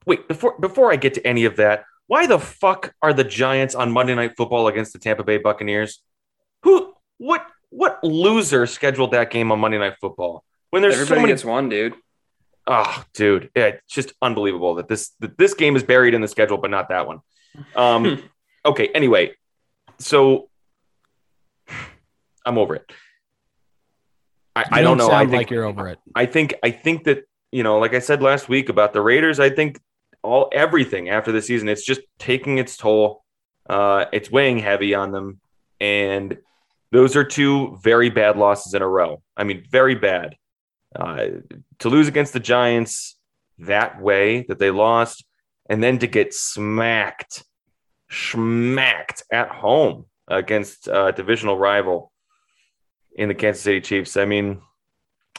[0.06, 3.74] Wait, before before I get to any of that, why the fuck are the Giants
[3.74, 6.02] on Monday Night Football against the Tampa Bay Buccaneers?
[6.62, 10.44] Who what what loser scheduled that game on Monday Night Football?
[10.70, 11.32] When there's everybody so many...
[11.32, 11.94] gets one, dude.
[12.68, 16.28] Oh, dude, yeah, it's just unbelievable that this that this game is buried in the
[16.28, 17.20] schedule, but not that one.
[17.74, 18.22] Um,
[18.66, 19.34] okay, anyway,
[19.98, 20.48] so
[22.46, 22.90] I'm over it.
[24.54, 25.14] I, I don't, don't know.
[25.14, 25.98] I think like you're over it.
[26.14, 29.38] I think I think that you know, like I said last week about the Raiders,
[29.38, 29.80] I think
[30.22, 33.24] all everything after the season, it's just taking its toll.
[33.68, 35.40] Uh, it's weighing heavy on them,
[35.80, 36.38] and
[36.92, 39.22] those are two very bad losses in a row.
[39.36, 40.36] I mean, very bad.
[40.94, 41.26] Uh,
[41.80, 43.18] to lose against the Giants
[43.58, 45.24] that way that they lost,
[45.68, 47.44] and then to get smacked,
[48.10, 52.12] smacked at home against a divisional rival
[53.16, 54.16] in the Kansas City Chiefs.
[54.16, 54.60] I mean,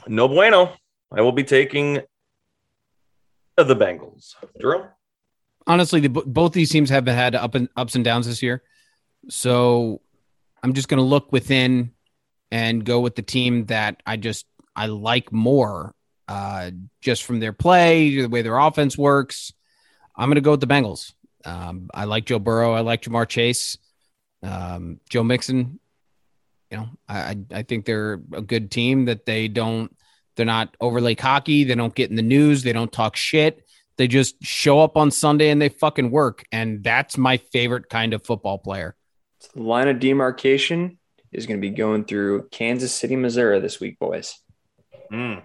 [0.08, 0.74] no bueno.
[1.12, 2.02] I will be taking
[3.56, 4.36] the Bengals.
[4.60, 4.90] Jerome?
[5.66, 8.63] Honestly, the, both these teams have had up and ups and downs this year.
[9.30, 10.02] So
[10.62, 11.92] I'm just going to look within
[12.52, 15.94] and go with the team that I just I like more,
[16.28, 19.54] uh, just from their play, the way their offense works.
[20.16, 21.13] I'm going to go with the Bengals.
[21.46, 22.74] Um, I like Joe Burrow.
[22.74, 23.78] I like Ja'Marr Chase,
[24.44, 25.80] um, Joe Mixon.
[26.71, 29.95] You know, I I think they're a good team that they don't
[30.36, 31.63] they're not overly cocky.
[31.63, 32.63] They don't get in the news.
[32.63, 33.63] They don't talk shit.
[33.97, 36.45] They just show up on Sunday and they fucking work.
[36.51, 38.95] And that's my favorite kind of football player.
[39.39, 40.99] So the line of demarcation
[41.32, 44.39] is going to be going through Kansas City, Missouri this week, boys.
[45.12, 45.41] Mm.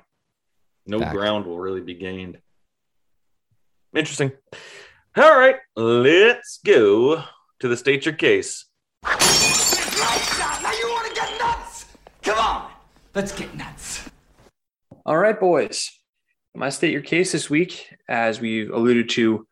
[0.86, 1.14] No Fact.
[1.14, 2.38] ground will really be gained.
[3.94, 4.32] Interesting.
[5.16, 7.22] All right, let's go
[7.60, 8.66] to the state your case.
[13.14, 14.08] Let's get nuts.
[15.04, 15.90] All right, boys.
[16.54, 19.46] My state your case this week, as we've alluded to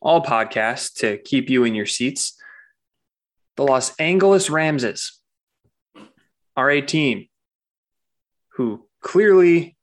[0.00, 2.40] all podcasts to keep you in your seats.
[3.56, 5.20] The Los Angeles Ramses
[6.56, 7.26] are a team
[8.50, 9.76] who clearly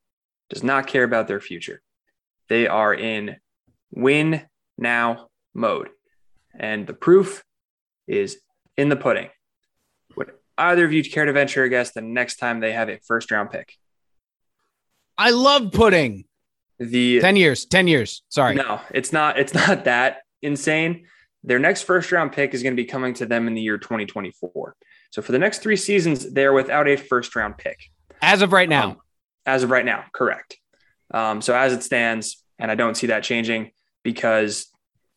[0.49, 1.81] does not care about their future.
[2.47, 3.37] They are in
[3.91, 4.43] win
[4.77, 5.89] now mode.
[6.57, 7.43] And the proof
[8.07, 8.37] is
[8.77, 9.29] in the pudding.
[10.57, 13.31] Either of you care to venture a guess the next time they have a first
[13.31, 13.73] round pick?
[15.17, 16.25] I love pudding.
[16.79, 18.23] The 10 years, 10 years.
[18.29, 18.55] Sorry.
[18.55, 21.07] No, it's not it's not that insane.
[21.43, 23.77] Their next first round pick is going to be coming to them in the year
[23.77, 24.75] 2024.
[25.11, 27.79] So for the next 3 seasons they're without a first round pick.
[28.21, 28.91] As of right now.
[28.91, 28.97] Um,
[29.45, 30.57] as of right now, correct.
[31.11, 33.71] Um, so as it stands, and I don't see that changing
[34.03, 34.67] because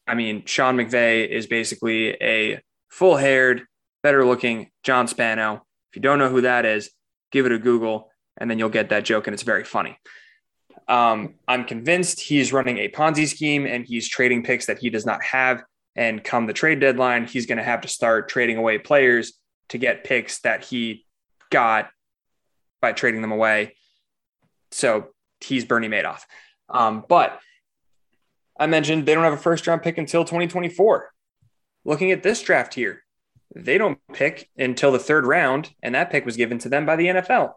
[0.08, 3.64] I mean, Sean McVay is basically a full haired,
[4.02, 5.64] better looking John Spano.
[5.90, 6.90] If you don't know who that is,
[7.32, 9.98] give it a Google and then you'll get that joke, and it's very funny.
[10.86, 15.04] Um, I'm convinced he's running a Ponzi scheme and he's trading picks that he does
[15.04, 15.62] not have.
[15.96, 19.34] And come the trade deadline, he's going to have to start trading away players
[19.70, 21.04] to get picks that he
[21.50, 21.90] got
[22.80, 23.74] by trading them away.
[24.70, 25.08] So
[25.40, 26.20] he's Bernie Madoff.
[26.70, 27.38] Um, but
[28.58, 31.10] I mentioned they don't have a first round pick until 2024.
[31.84, 33.02] Looking at this draft here,
[33.58, 36.96] they don't pick until the third round, and that pick was given to them by
[36.96, 37.54] the NFL.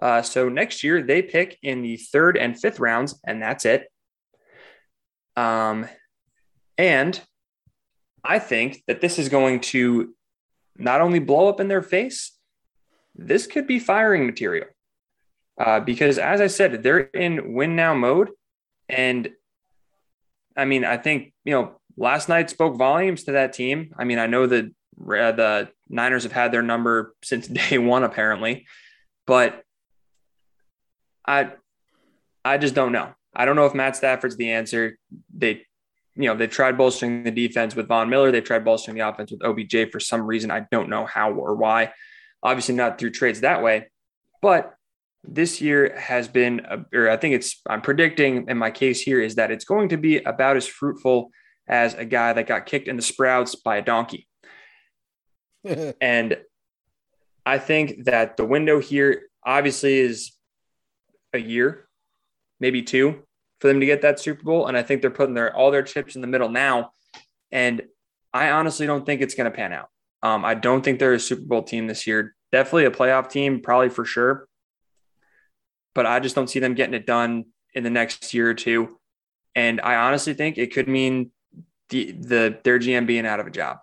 [0.00, 3.90] Uh, so next year they pick in the third and fifth rounds, and that's it.
[5.36, 5.86] Um,
[6.76, 7.20] and
[8.24, 10.14] I think that this is going to
[10.76, 12.32] not only blow up in their face,
[13.14, 14.66] this could be firing material.
[15.58, 18.30] Uh, because as I said, they're in win now mode.
[18.88, 19.30] And
[20.56, 23.94] I mean, I think, you know, last night spoke volumes to that team.
[23.98, 28.66] I mean, I know that the Niners have had their number since day one, apparently,
[29.26, 29.62] but
[31.26, 31.52] I,
[32.44, 33.12] I just don't know.
[33.34, 34.98] I don't know if Matt Stafford's the answer.
[35.36, 35.66] They,
[36.14, 38.32] you know, they tried bolstering the defense with Von Miller.
[38.32, 40.50] They tried bolstering the offense with OBJ for some reason.
[40.50, 41.92] I don't know how or why.
[42.42, 43.88] Obviously, not through trades that way,
[44.40, 44.74] but
[45.24, 49.34] this year has been, or I think it's, I'm predicting, and my case here is
[49.34, 51.30] that it's going to be about as fruitful
[51.68, 54.28] as a guy that got kicked in the sprouts by a donkey.
[56.00, 56.38] and
[57.44, 60.32] I think that the window here obviously is
[61.32, 61.88] a year,
[62.60, 63.22] maybe two,
[63.60, 64.66] for them to get that Super Bowl.
[64.66, 66.92] And I think they're putting their all their chips in the middle now.
[67.50, 67.82] And
[68.32, 69.88] I honestly don't think it's going to pan out.
[70.22, 72.34] Um, I don't think they're a Super Bowl team this year.
[72.52, 74.48] Definitely a playoff team, probably for sure.
[75.94, 78.98] But I just don't see them getting it done in the next year or two.
[79.54, 81.30] And I honestly think it could mean
[81.88, 83.78] the, the their GM being out of a job.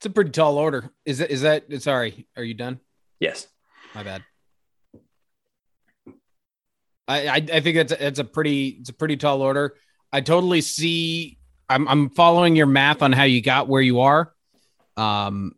[0.00, 0.90] It's a pretty tall order.
[1.04, 2.80] Is that is that sorry, are you done?
[3.18, 3.46] Yes.
[3.94, 4.24] My bad.
[7.06, 9.76] I, I, I think that's, a, it's a pretty it's a pretty tall order.
[10.10, 11.36] I totally see.
[11.68, 14.32] I'm I'm following your math on how you got where you are.
[14.96, 15.54] Um,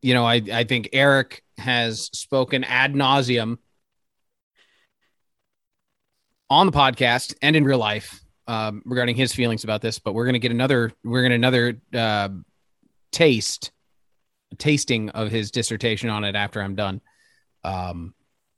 [0.00, 3.58] you know, I I think Eric has spoken ad nauseum
[6.48, 9.98] on the podcast and in real life um, regarding his feelings about this.
[9.98, 12.28] But we're gonna get another we're gonna another uh,
[13.10, 13.70] taste
[14.58, 17.00] tasting of his dissertation on it after I'm done.
[17.64, 18.14] Um,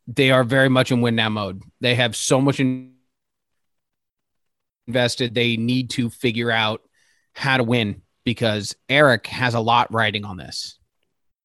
[0.07, 1.62] they are very much in win now mode.
[1.80, 2.61] They have so much
[4.87, 5.35] invested.
[5.35, 6.82] They need to figure out
[7.32, 10.78] how to win because Eric has a lot riding on this.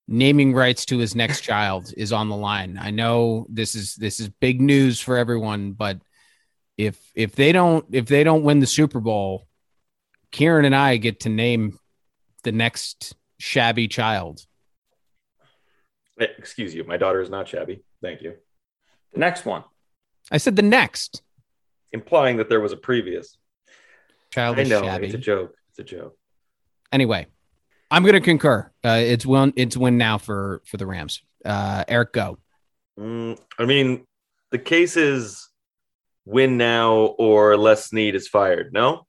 [0.07, 2.79] Naming rights to his next child is on the line.
[2.81, 5.99] I know this is this is big news for everyone, but
[6.79, 9.45] if if they don't if they don't win the Super Bowl,
[10.31, 11.77] Kieran and I get to name
[12.43, 14.39] the next shabby child.
[16.21, 16.85] Eh, Excuse you.
[16.85, 17.83] My daughter is not shabby.
[18.01, 18.35] Thank you.
[19.11, 19.65] The next one.
[20.31, 21.21] I said the next
[21.91, 23.37] Implying that there was a previous.
[24.31, 24.81] child I know.
[24.81, 25.07] shabby.
[25.07, 25.55] It's a joke.
[25.71, 26.15] It's a joke.
[26.93, 27.27] Anyway,
[27.91, 28.71] I'm going to concur.
[28.85, 29.51] Uh, it's win.
[29.57, 31.21] It's win now for for the Rams.
[31.43, 32.37] Uh, Eric, go.
[32.97, 34.05] Mm, I mean,
[34.51, 35.48] the case is
[36.29, 38.71] win now or Les Snead is fired.
[38.71, 39.07] No?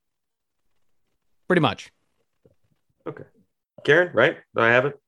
[1.47, 1.93] Pretty much.
[3.07, 3.25] Okay.
[3.85, 4.39] Karen, right?
[4.57, 4.99] Do I have it?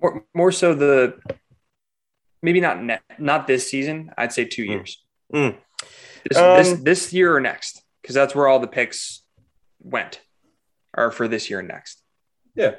[0.00, 1.18] More, more so the
[2.42, 4.10] maybe not ne- not this season.
[4.18, 5.02] I'd say two years.
[5.32, 5.56] Mm.
[6.28, 9.24] This, Um, this this year or next, because that's where all the picks
[9.80, 10.20] went,
[10.94, 12.02] are for this year and next.
[12.54, 12.74] Yeah.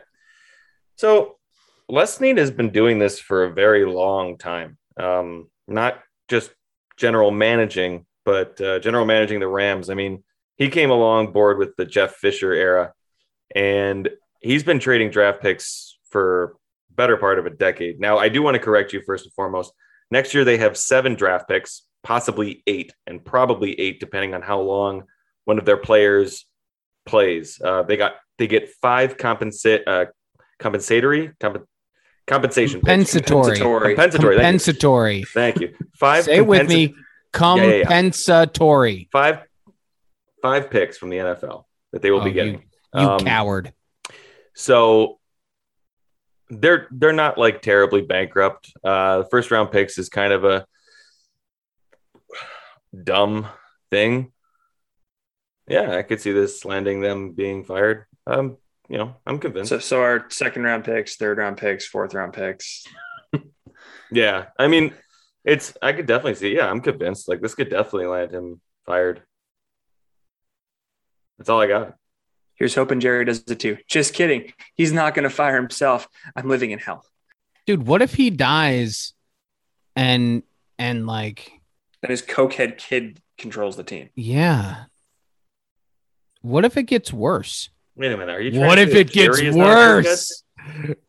[0.97, 1.38] So
[1.89, 4.78] Les Snead has been doing this for a very long time.
[4.97, 6.51] Um, not just
[6.97, 9.89] general managing, but uh, general managing the Rams.
[9.89, 10.23] I mean,
[10.57, 12.93] he came along board with the Jeff Fisher era,
[13.55, 16.55] and he's been trading draft picks for
[16.91, 17.99] better part of a decade.
[17.99, 19.73] Now, I do want to correct you first and foremost.
[20.11, 24.59] Next year they have seven draft picks, possibly eight, and probably eight depending on how
[24.59, 25.03] long
[25.45, 26.45] one of their players
[27.05, 27.59] plays.
[27.63, 30.05] Uh, they got they get five compensate uh,
[30.59, 31.67] compensatory comp-
[32.28, 32.89] compensation picks.
[33.13, 33.57] Compensatory.
[33.57, 34.36] compensatory.
[34.36, 35.24] Compensatory.
[35.24, 35.67] Thank you.
[35.67, 35.88] Thank you.
[35.95, 36.24] Five.
[36.26, 36.82] Say it with compensa- me.
[36.82, 37.84] Yeah, yeah, yeah.
[37.84, 39.09] Compensatory.
[39.11, 39.39] Five.
[40.41, 42.53] Five picks from the NFL that they will Oh, be you- getting.
[42.95, 43.74] You Um, coward.
[44.55, 45.19] So
[46.49, 48.71] they're they're not like terribly bankrupt.
[48.84, 50.67] Uh, the first round picks is kind of a
[53.03, 53.47] dumb
[53.89, 54.32] thing.
[55.67, 58.05] Yeah, I could see this landing them being fired.
[58.28, 58.57] Um,
[58.89, 59.69] you know, I'm convinced.
[59.69, 62.86] So so our second round picks, third round picks, fourth round picks.
[64.11, 64.93] yeah, I mean,
[65.45, 66.55] it's I could definitely see.
[66.55, 67.27] Yeah, I'm convinced.
[67.27, 69.23] Like this could definitely land him fired.
[71.38, 71.95] That's all I got.
[72.55, 73.77] Here's hoping Jerry does it too.
[73.89, 74.53] Just kidding.
[74.75, 76.07] He's not going to fire himself.
[76.36, 77.03] I'm living in hell.
[77.65, 79.13] Dude, what if he dies
[79.95, 80.43] and
[80.77, 81.51] and like
[82.03, 84.09] And his cokehead kid controls the team.
[84.15, 84.86] yeah.
[86.41, 87.69] What if it gets worse?
[87.95, 88.33] Wait a minute.
[88.33, 88.51] Are you?
[88.51, 90.43] trying What if say it gets Jerry is not a good worse?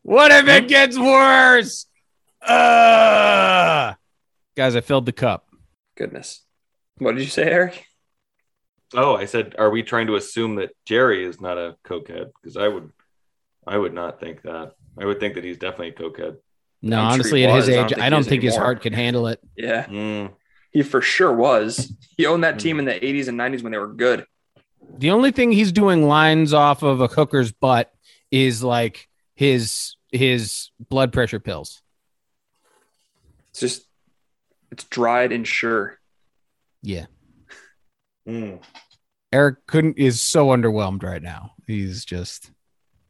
[0.03, 1.85] What if it gets worse?
[2.41, 3.93] Uh,
[4.55, 5.47] guys, I filled the cup.
[5.97, 6.43] Goodness.
[6.97, 7.85] What did you say, Eric?
[8.93, 12.31] Oh, I said, are we trying to assume that Jerry is not a cokehead?
[12.41, 12.91] Because I would,
[13.65, 14.73] I would not think that.
[14.97, 16.37] I would think that he's definitely a cokehead.
[16.81, 17.69] No, I'm honestly, he at his was.
[17.69, 19.39] I age, don't think I don't think his heart could handle it.
[19.57, 19.85] Yeah.
[19.85, 20.33] Mm.
[20.71, 21.91] He for sure was.
[22.15, 24.25] He owned that team in the 80s and 90s when they were good.
[24.97, 27.91] The only thing he's doing lines off of a hooker's butt
[28.31, 31.81] is like his his blood pressure pills.
[33.49, 33.87] It's just
[34.71, 35.99] it's dried and sure.
[36.81, 37.05] Yeah.
[38.27, 38.59] Mm,
[39.31, 41.51] Eric couldn't is so underwhelmed right now.
[41.67, 42.49] He's just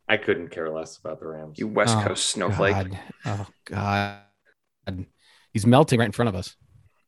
[0.09, 1.57] I couldn't care less about the Rams.
[1.57, 2.73] You West Oh, Coast snowflake.
[2.73, 2.99] God.
[3.25, 5.05] Oh God.
[5.53, 6.57] He's melting right in front of us.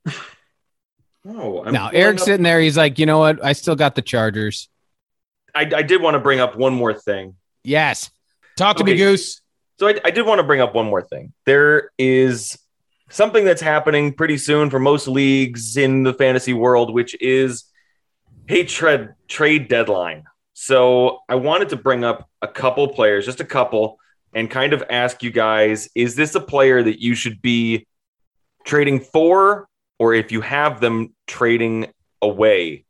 [1.27, 2.59] Oh, I'm now Eric's up- sitting there.
[2.59, 3.43] He's like, you know what?
[3.43, 4.69] I still got the Chargers.
[5.53, 7.35] I, I did want to bring up one more thing.
[7.63, 8.11] Yes.
[8.55, 9.41] Talk to me, Goose.
[9.79, 11.33] So I, I did want to bring up one more thing.
[11.45, 12.57] There is
[13.09, 17.65] something that's happening pretty soon for most leagues in the fantasy world, which is
[18.49, 20.23] a trade trade deadline.
[20.53, 23.99] So I wanted to bring up a couple players, just a couple,
[24.33, 27.85] and kind of ask you guys: Is this a player that you should be
[28.63, 29.67] trading for,
[29.99, 31.87] or if you have them trading
[32.21, 32.85] away?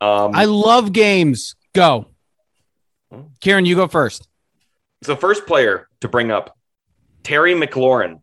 [0.00, 1.54] Um, I love games.
[1.74, 2.08] Go.
[3.40, 4.28] Karen, you go first.
[5.02, 6.56] So, first player to bring up
[7.22, 8.20] Terry McLaurin.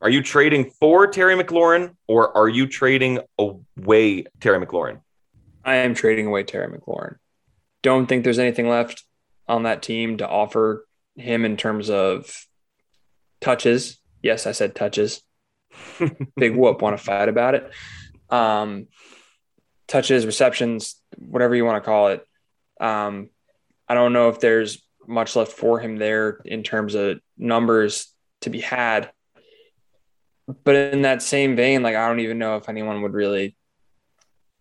[0.00, 5.00] Are you trading for Terry McLaurin or are you trading away Terry McLaurin?
[5.64, 7.16] I am trading away Terry McLaurin.
[7.82, 9.04] Don't think there's anything left
[9.46, 12.46] on that team to offer him in terms of
[13.40, 13.98] touches.
[14.22, 15.22] Yes, I said touches.
[16.36, 17.70] Big whoop, want to fight about it.
[18.30, 18.88] Um,
[19.88, 22.26] touches, receptions, whatever you want to call it.
[22.80, 23.28] Um,
[23.88, 28.12] I don't know if there's much left for him there in terms of numbers
[28.42, 29.10] to be had.
[30.64, 33.56] But in that same vein, like I don't even know if anyone would really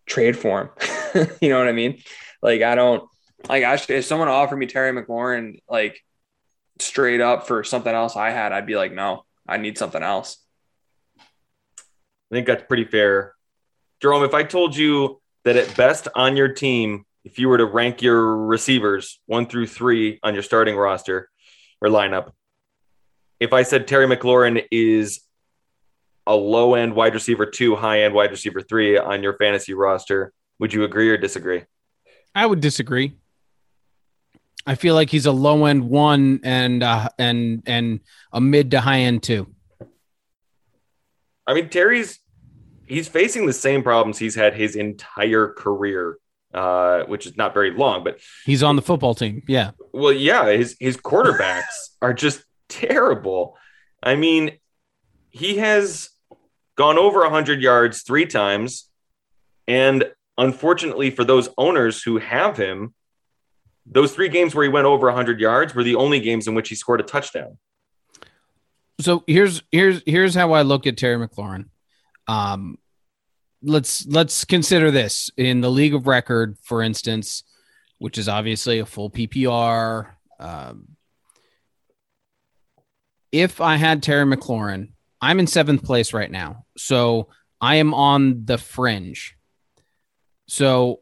[0.05, 0.73] trade for
[1.13, 1.27] him.
[1.41, 2.01] you know what I mean?
[2.41, 3.07] Like I don't
[3.49, 6.03] like actually if someone offered me Terry McLaurin like
[6.79, 10.37] straight up for something else I had, I'd be like, no, I need something else.
[12.31, 13.35] I think that's pretty fair.
[14.01, 17.65] Jerome, if I told you that at best on your team, if you were to
[17.65, 21.29] rank your receivers one through three on your starting roster
[21.81, 22.31] or lineup,
[23.39, 25.21] if I said Terry McLaurin is
[26.25, 30.31] a low end wide receiver two, high end wide receiver three on your fantasy roster,
[30.59, 31.63] would you agree or disagree?
[32.33, 33.17] I would disagree.
[34.65, 37.99] I feel like he's a low end one and uh, and and
[38.31, 39.53] a mid to high end two.
[41.47, 42.20] I mean, Terry's
[42.91, 46.17] he's facing the same problems he's had his entire career,
[46.53, 49.43] uh, which is not very long, but He's on the football team.
[49.47, 49.71] Yeah.
[49.93, 51.63] well, yeah, his his quarterbacks
[52.01, 53.57] are just terrible.
[54.03, 54.57] I mean,
[55.29, 56.09] he has
[56.75, 58.89] gone over 100 yards three times,
[59.67, 62.93] and unfortunately for those owners who have him,
[63.85, 66.69] those three games where he went over 100 yards were the only games in which
[66.69, 67.57] he scored a touchdown.
[68.99, 71.65] So here's here's here's how I look at Terry McLaurin.
[72.27, 72.77] Um,
[73.63, 77.43] let's let's consider this in the league of record, for instance,
[77.99, 80.11] which is obviously a full PPR.
[80.39, 80.95] Um,
[83.31, 84.89] if I had Terry McLaurin,
[85.21, 89.35] I'm in seventh place right now, so I am on the fringe.
[90.47, 91.01] So,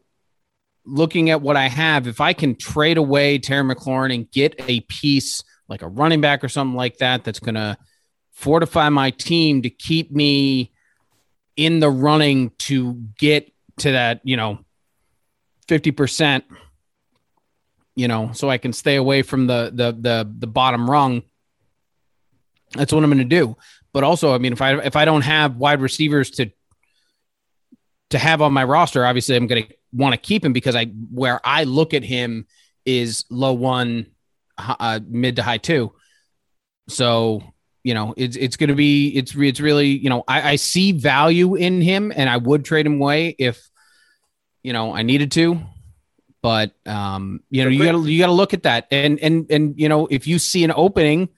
[0.85, 4.81] looking at what I have, if I can trade away Terry McLaurin and get a
[4.81, 7.77] piece like a running back or something like that, that's going to
[8.31, 10.71] fortify my team to keep me
[11.59, 14.59] in the running to get to that, you know,
[15.67, 16.43] 50%,
[17.97, 21.23] you know, so I can stay away from the the the the bottom rung.
[22.71, 23.57] That's what I'm going to do.
[23.91, 26.49] But also, I mean, if I if I don't have wide receivers to
[28.11, 30.85] to have on my roster, obviously I'm going to want to keep him because I
[30.85, 32.47] where I look at him
[32.85, 34.07] is low one,
[34.57, 35.91] uh, mid to high two.
[36.87, 37.43] So
[37.89, 40.91] you know it's it's going to be it's it's really you know I, I see
[40.91, 43.67] value in him and I would trade him away if
[44.61, 45.59] you know I needed to.
[46.43, 49.49] But um, you know you got to you got to look at that and and
[49.49, 51.29] and you know if you see an opening,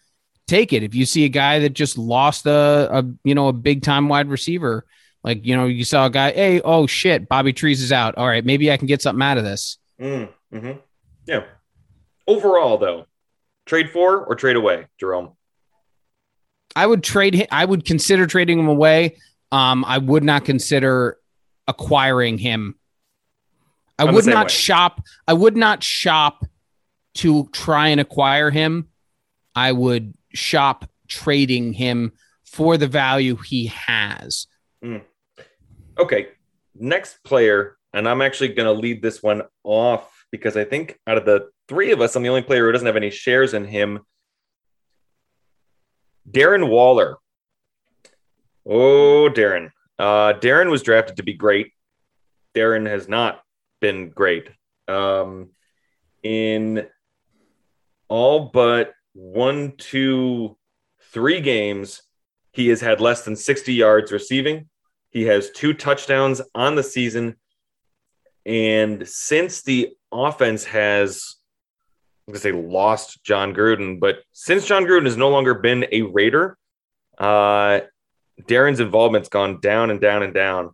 [0.45, 0.83] take it.
[0.83, 4.09] If you see a guy that just lost a, a you know a big time
[4.09, 4.85] wide receiver,
[5.23, 8.15] like you know you saw a guy, hey, oh shit, Bobby Trees is out.
[8.17, 9.77] All right, maybe I can get something out of this.
[10.01, 10.71] Mm, hmm
[11.25, 11.45] Yeah.
[12.27, 13.05] Overall, though,
[13.65, 15.37] trade for or trade away, Jerome?
[16.75, 17.47] I would trade him.
[17.51, 19.17] I would consider trading him away.
[19.51, 21.17] Um, I would not consider
[21.67, 22.75] acquiring him.
[23.99, 24.51] I I'm would not way.
[24.51, 25.01] shop.
[25.27, 26.45] I would not shop
[27.15, 28.87] to try and acquire him.
[29.55, 32.13] I would shop trading him
[32.45, 34.47] for the value he has.
[34.83, 35.01] Mm.
[35.97, 36.29] Okay,
[36.73, 41.17] next player, and I'm actually going to lead this one off because I think out
[41.17, 43.65] of the three of us, I'm the only player who doesn't have any shares in
[43.65, 43.99] him.
[46.29, 47.17] Darren Waller.
[48.65, 49.71] Oh, Darren.
[49.97, 51.71] Uh, Darren was drafted to be great.
[52.55, 53.41] Darren has not
[53.79, 54.49] been great.
[54.87, 55.49] Um,
[56.23, 56.87] in
[58.07, 60.57] all but one, two,
[61.11, 62.01] three games,
[62.51, 64.69] he has had less than 60 yards receiving.
[65.09, 67.35] He has two touchdowns on the season.
[68.45, 71.35] And since the offense has,
[72.27, 76.03] I'm to say lost Jon Gruden, but since Jon Gruden has no longer been a
[76.03, 76.57] Raider,
[77.17, 77.81] uh,
[78.43, 80.71] Darren's involvement's gone down and down and down.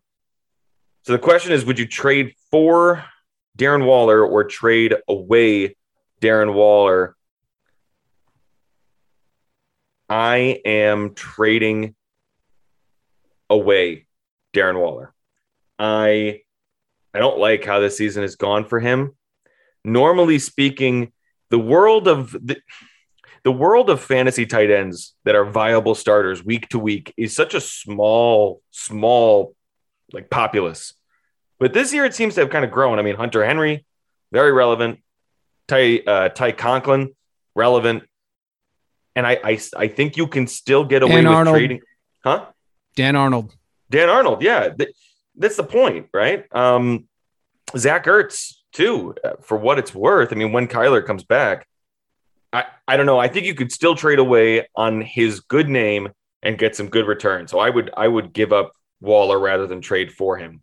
[1.03, 3.03] So the question is would you trade for
[3.57, 5.75] Darren Waller or trade away
[6.21, 7.15] Darren Waller?
[10.09, 11.95] I am trading
[13.49, 14.07] away
[14.53, 15.13] Darren Waller.
[15.79, 16.41] I
[17.13, 19.15] I don't like how this season has gone for him.
[19.83, 21.11] Normally speaking,
[21.49, 22.57] the world of the,
[23.43, 27.53] the world of fantasy tight ends that are viable starters week to week is such
[27.53, 29.55] a small, small
[30.11, 30.93] like populace.
[31.59, 32.99] But this year it seems to have kind of grown.
[32.99, 33.85] I mean, Hunter Henry,
[34.31, 34.99] very relevant.
[35.67, 37.15] Ty uh, Ty Conklin,
[37.55, 38.03] relevant.
[39.15, 41.55] And I, I I think you can still get away Dan with Arnold.
[41.55, 41.81] trading,
[42.23, 42.45] huh?
[42.95, 43.55] Dan Arnold.
[43.89, 44.93] Dan Arnold, yeah, Th-
[45.35, 46.45] that's the point, right?
[46.53, 47.07] Um,
[47.75, 50.31] Zach Ertz too, uh, for what it's worth.
[50.31, 51.67] I mean, when Kyler comes back,
[52.53, 53.19] I I don't know.
[53.19, 56.09] I think you could still trade away on his good name
[56.43, 57.47] and get some good return.
[57.47, 58.71] So I would I would give up
[59.01, 60.61] Waller rather than trade for him.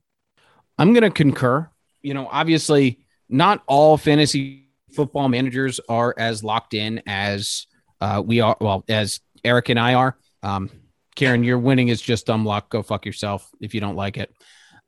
[0.79, 1.69] I'm going to concur.
[2.03, 7.67] You know, obviously, not all fantasy football managers are as locked in as
[8.01, 8.57] uh, we are.
[8.61, 10.17] Well, as Eric and I are.
[10.43, 10.71] Um,
[11.17, 12.71] Karen, your winning is just dumb luck.
[12.71, 14.33] Go fuck yourself if you don't like it.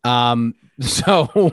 [0.04, 1.52] Um, so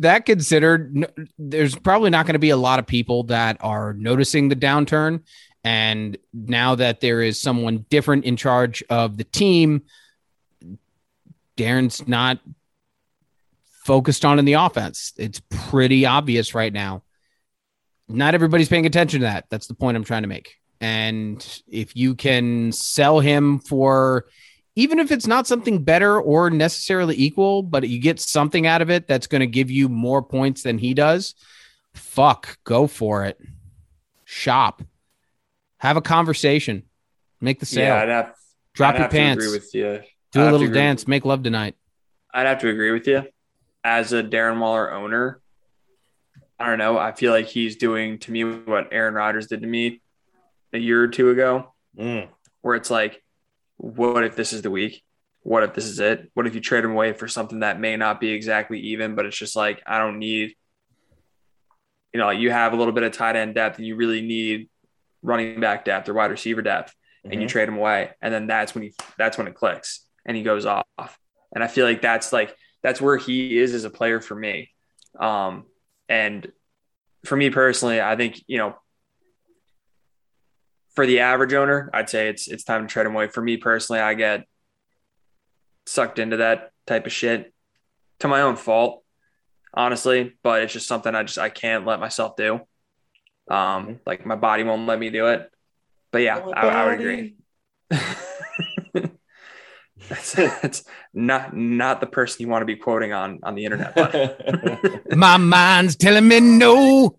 [0.00, 4.48] that considered, there's probably not going to be a lot of people that are noticing
[4.48, 5.22] the downturn.
[5.64, 9.82] And now that there is someone different in charge of the team,
[11.56, 12.38] Darren's not
[13.84, 15.12] focused on in the offense.
[15.16, 17.02] It's pretty obvious right now.
[18.08, 19.46] Not everybody's paying attention to that.
[19.50, 20.56] That's the point I'm trying to make.
[20.80, 24.26] And if you can sell him for
[24.78, 28.90] even if it's not something better or necessarily equal, but you get something out of
[28.90, 31.34] it that's going to give you more points than he does,
[31.94, 33.40] fuck, go for it.
[34.24, 34.82] Shop.
[35.78, 36.84] Have a conversation.
[37.40, 37.86] Make the sale.
[37.96, 38.34] Yeah, I'd have
[38.74, 39.44] Drop I'd your have to pants.
[39.44, 40.00] agree with you.
[40.30, 41.08] Do I'd a little agree- dance.
[41.08, 41.74] Make love tonight.
[42.32, 43.24] I'd have to agree with you.
[43.82, 45.40] As a Darren Waller owner,
[46.60, 46.98] I don't know.
[46.98, 50.02] I feel like he's doing to me what Aaron Rodgers did to me
[50.72, 52.28] a year or two ago, Mm.
[52.60, 53.22] where it's like,
[53.78, 55.02] what if this is the week?
[55.42, 56.30] What if this is it?
[56.34, 59.24] What if you trade him away for something that may not be exactly even, but
[59.24, 60.54] it's just like, I don't need,
[62.12, 64.68] you know, you have a little bit of tight end depth and you really need
[65.22, 67.50] running back depth or wide receiver depth and you Mhm.
[67.50, 68.10] trade him away.
[68.20, 71.18] And then that's when he, that's when it clicks and he goes off.
[71.54, 74.70] And I feel like that's like, that's where he is as a player for me.
[75.18, 75.66] Um,
[76.08, 76.50] and
[77.24, 78.76] for me personally, I think, you know,
[80.98, 83.28] for the average owner, I'd say it's it's time to trade him away.
[83.28, 84.44] For me personally, I get
[85.86, 87.54] sucked into that type of shit
[88.18, 89.04] to my own fault,
[89.72, 90.34] honestly.
[90.42, 92.62] But it's just something I just I can't let myself do.
[93.48, 95.48] Um, like my body won't let me do it.
[96.10, 97.36] But yeah, I, I would agree.
[100.08, 100.82] that's, that's
[101.14, 105.06] not not the person you want to be quoting on on the internet.
[105.16, 107.16] My mind's telling me no,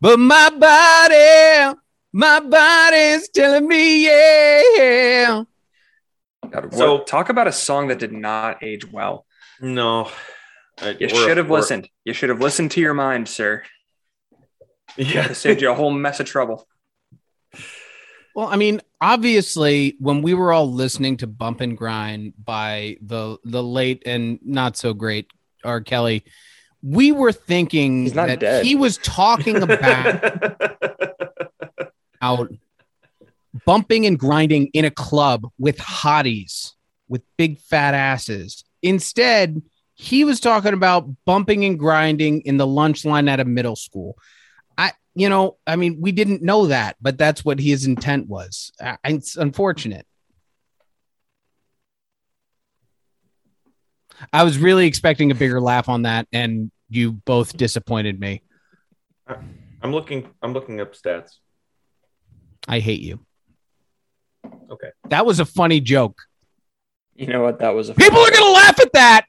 [0.00, 1.78] but my body,
[2.12, 5.42] my body's telling me yeah.
[6.50, 9.26] God, So- talk about a song that did not age well.
[9.60, 10.10] No,
[10.80, 11.88] I- You should have listened.
[12.04, 13.62] You should have listened to your mind, sir.
[14.96, 16.68] Yeah, It saved you a whole mess of trouble.
[18.34, 23.36] Well, I mean, obviously, when we were all listening to "Bump and Grind" by the
[23.44, 25.30] the late and not so great
[25.64, 25.80] R.
[25.82, 26.24] Kelly,
[26.82, 28.64] we were thinking He's not that dead.
[28.66, 30.58] he was talking about
[32.22, 32.50] out
[33.66, 36.72] bumping and grinding in a club with hotties
[37.08, 38.64] with big fat asses.
[38.82, 39.60] Instead,
[39.94, 44.16] he was talking about bumping and grinding in the lunch line at a middle school.
[44.78, 48.72] I, you know, I mean, we didn't know that, but that's what his intent was.
[48.80, 50.06] Uh, I, it's unfortunate.
[54.32, 58.42] I was really expecting a bigger laugh on that, and you both disappointed me.
[59.26, 60.30] I'm looking.
[60.42, 61.32] I'm looking up stats.
[62.68, 63.24] I hate you.
[64.70, 64.90] Okay.
[65.08, 66.18] That was a funny joke.
[67.14, 67.58] You know what?
[67.58, 69.26] That was a People are going to laugh at that.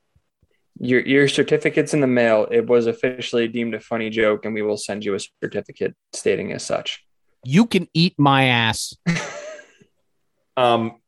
[0.80, 2.48] your your certificate's in the mail.
[2.50, 6.54] It was officially deemed a funny joke, and we will send you a certificate stating
[6.54, 7.04] as such.
[7.44, 8.96] You can eat my ass.
[10.56, 11.02] Um,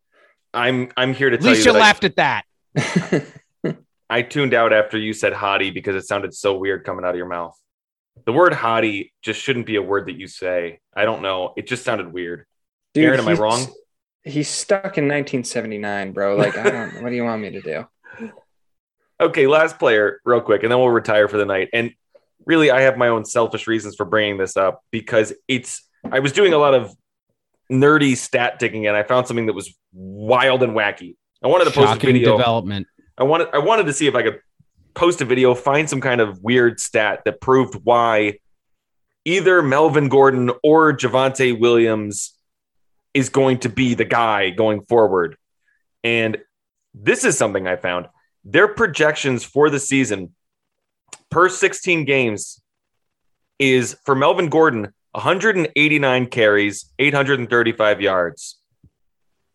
[0.56, 2.46] I'm I'm here to At tell you least you that I- laughed at that.
[4.10, 7.16] I tuned out after you said hottie because it sounded so weird coming out of
[7.18, 7.56] your mouth.
[8.26, 10.80] The word hottie just shouldn't be a word that you say.
[10.96, 11.54] I don't know.
[11.58, 12.46] It just sounded weird.
[12.94, 13.66] Dude, Aaron, am I wrong?
[14.24, 16.36] He's stuck in 1979, bro.
[16.36, 17.04] Like, I don't.
[17.04, 17.88] what do you want me to do?
[19.18, 21.70] Okay, last player, real quick, and then we'll retire for the night.
[21.72, 21.92] And
[22.46, 25.88] really, I have my own selfish reasons for bringing this up because it's.
[26.12, 26.94] I was doing a lot of
[27.72, 31.16] nerdy stat digging, and I found something that was wild and wacky.
[31.42, 32.38] I wanted to post a Shocking video.
[32.38, 32.88] development.
[33.18, 34.42] I wanted I wanted to see if I could
[34.96, 38.40] post a video, find some kind of weird stat that proved why
[39.26, 42.34] either Melvin Gordon or Javonte Williams
[43.14, 45.38] is going to be the guy going forward.
[46.04, 46.38] And
[46.94, 48.08] this is something I found.
[48.44, 50.34] Their projections for the season
[51.30, 52.62] per 16 games
[53.60, 58.60] is for Melvin Gordon 189 carries, 835 yards,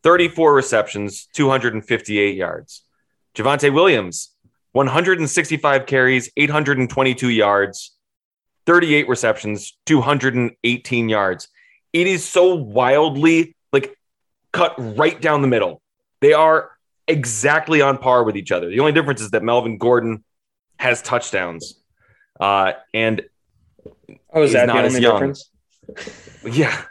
[0.03, 2.83] 34 receptions, 258 yards.
[3.35, 4.35] Javonte Williams,
[4.73, 7.97] 165 carries, 822 yards,
[8.67, 11.49] 38 receptions, 218 yards.
[11.93, 13.97] It is so wildly like
[14.53, 15.83] cut right down the middle.
[16.21, 16.71] They are
[17.09, 18.69] exactly on par with each other.
[18.69, 20.23] The only difference is that Melvin Gordon
[20.79, 21.81] has touchdowns.
[22.39, 23.23] Uh, and
[24.33, 25.15] Oh, is that not the as only young.
[25.15, 25.51] difference?
[26.51, 26.85] Yeah.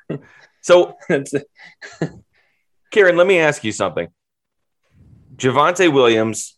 [0.62, 0.96] So,
[2.92, 4.10] Karen, let me ask you something.
[5.38, 6.58] Javonte Williams,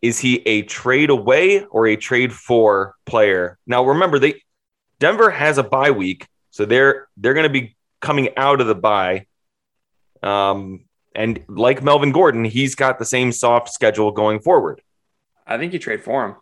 [0.00, 3.58] is he a trade away or a trade for player?
[3.66, 4.42] Now, remember, they
[5.00, 8.74] Denver has a bye week, so they're they're going to be coming out of the
[8.74, 9.26] bye.
[10.22, 10.84] Um,
[11.14, 14.80] and like Melvin Gordon, he's got the same soft schedule going forward.
[15.46, 16.36] I think you trade for him.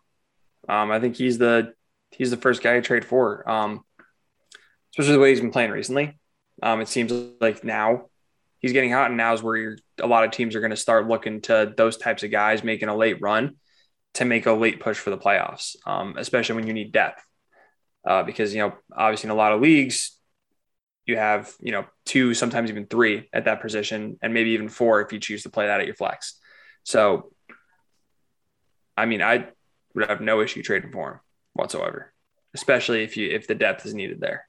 [0.68, 1.74] Um, I think he's the
[2.10, 3.48] he's the first guy to trade for.
[3.48, 3.84] Um,
[4.92, 6.18] especially the way he's been playing recently.
[6.62, 8.06] Um, it seems like now
[8.66, 11.06] he's getting hot, and now is where a lot of teams are going to start
[11.06, 13.54] looking to those types of guys making a late run
[14.14, 17.22] to make a late push for the playoffs, um, especially when you need depth.
[18.04, 20.18] Uh, because you know, obviously, in a lot of leagues,
[21.06, 25.00] you have you know two, sometimes even three at that position, and maybe even four
[25.00, 26.40] if you choose to play that at your flex.
[26.82, 27.30] So,
[28.96, 29.46] I mean, I
[29.94, 31.20] would have no issue trading for him
[31.52, 32.12] whatsoever,
[32.52, 34.48] especially if you if the depth is needed there.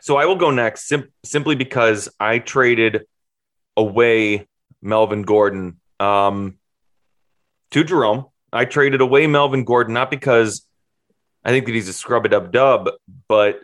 [0.00, 3.06] So I will go next sim- simply because I traded
[3.80, 4.46] away
[4.82, 6.58] Melvin Gordon um,
[7.70, 8.26] to Jerome.
[8.52, 10.66] I traded away Melvin Gordon not because
[11.44, 12.90] I think that he's a scrub a dub dub,
[13.28, 13.60] but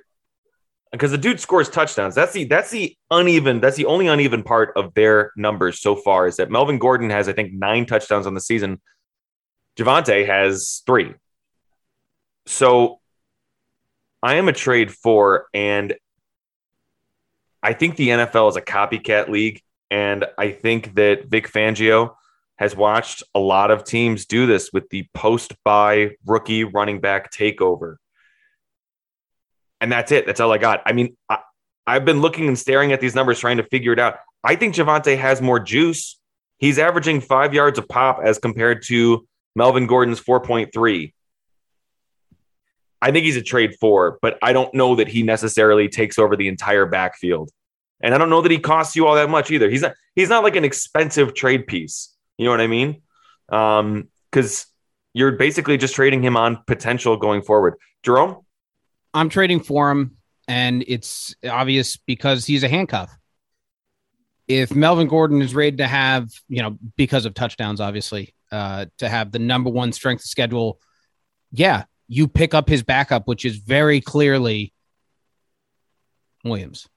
[0.93, 2.15] because the dude scores touchdowns.
[2.15, 3.61] That's the that's the uneven.
[3.61, 7.29] That's the only uneven part of their numbers so far is that Melvin Gordon has
[7.29, 8.81] I think nine touchdowns on the season.
[9.77, 11.15] Javonte has three.
[12.47, 13.01] So
[14.23, 15.95] I am a trade for, and
[17.63, 19.61] I think the NFL is a copycat league,
[19.91, 22.15] and I think that Vic Fangio
[22.57, 27.33] has watched a lot of teams do this with the post bye rookie running back
[27.33, 27.97] takeover.
[29.81, 30.27] And that's it.
[30.27, 30.83] That's all I got.
[30.87, 31.39] I mean, I,
[31.87, 34.17] I've been looking and staring at these numbers, trying to figure it out.
[34.43, 36.19] I think Javonte has more juice.
[36.59, 41.13] He's averaging five yards a pop as compared to Melvin Gordon's 4.3.
[43.03, 46.35] I think he's a trade for, but I don't know that he necessarily takes over
[46.35, 47.51] the entire backfield.
[48.01, 49.71] And I don't know that he costs you all that much either.
[49.71, 52.15] He's not he's not like an expensive trade piece.
[52.37, 53.03] You know what I mean?
[53.49, 54.67] Um, because
[55.15, 57.77] you're basically just trading him on potential going forward.
[58.03, 58.45] Jerome?
[59.15, 63.17] I'm trading for him, and it's obvious because he's a handcuff.
[64.47, 69.09] If Melvin Gordon is rated to have, you know, because of touchdowns, obviously, uh, to
[69.09, 70.81] have the number one strength schedule,
[71.51, 74.75] yeah, you pick up his backup, which is very clearly
[76.45, 76.89] Williams.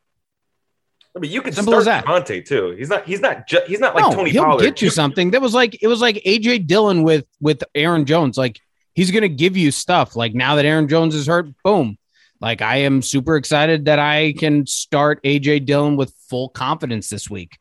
[1.15, 2.05] I mean, you can Simple start as that.
[2.05, 2.75] Javonte too.
[2.77, 3.05] He's not.
[3.05, 3.47] He's not.
[3.47, 4.61] Ju- he's not like no, Tony he'll Pollard.
[4.61, 5.31] get you something.
[5.31, 8.37] That was like it was like AJ Dillon with with Aaron Jones.
[8.37, 8.59] Like
[8.93, 10.15] he's gonna give you stuff.
[10.15, 11.97] Like now that Aaron Jones is hurt, boom.
[12.39, 17.27] Like I am super excited that I can start AJ Dillon with full confidence this
[17.27, 17.57] week,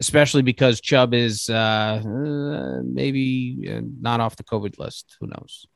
[0.00, 5.16] especially because Chubb is uh, uh maybe uh, not off the COVID list.
[5.20, 5.66] Who knows?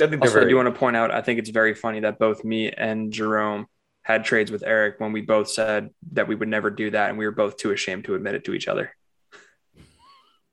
[0.00, 2.00] I think they're Also, I do want to point out, I think it's very funny
[2.00, 3.66] that both me and Jerome
[4.02, 7.18] had trades with Eric when we both said that we would never do that, and
[7.18, 8.94] we were both too ashamed to admit it to each other.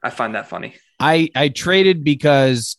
[0.01, 0.75] I find that funny.
[0.99, 2.77] I I traded because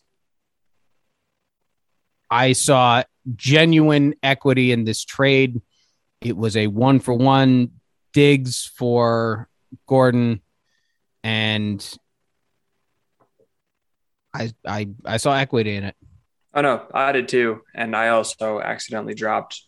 [2.29, 3.03] I saw
[3.35, 5.61] genuine equity in this trade.
[6.21, 7.71] It was a one for one
[8.13, 9.49] Diggs for
[9.87, 10.41] Gordon,
[11.23, 11.97] and
[14.33, 15.95] I I I saw equity in it.
[16.53, 19.63] Oh no, I did too, and I also accidentally dropped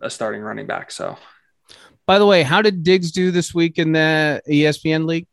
[0.00, 0.90] a starting running back.
[0.90, 1.16] So
[2.06, 5.26] By the way, how did Diggs do this week in the ESPN league?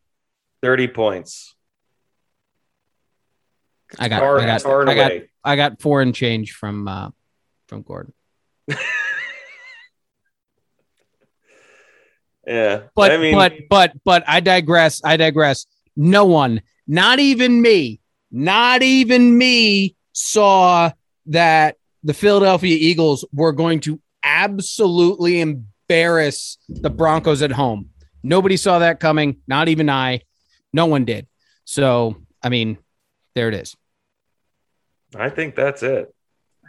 [0.62, 1.54] Thirty points.
[3.98, 5.12] I got, Far- I got, far I got.
[5.44, 7.10] I got four and change from uh,
[7.68, 8.12] from Gordon.
[12.48, 12.84] Yeah.
[12.94, 15.02] But I mean, but but but I digress.
[15.04, 15.66] I digress.
[15.96, 18.00] No one, not even me,
[18.30, 20.90] not even me, saw
[21.26, 24.00] that the Philadelphia Eagles were going to
[24.38, 27.90] absolutely embarrass the Broncos at home.
[28.22, 29.38] Nobody saw that coming.
[29.46, 30.22] Not even I.
[30.72, 31.26] No one did.
[31.64, 32.78] So I mean,
[33.34, 33.76] there it is.
[35.16, 36.14] I think that's it.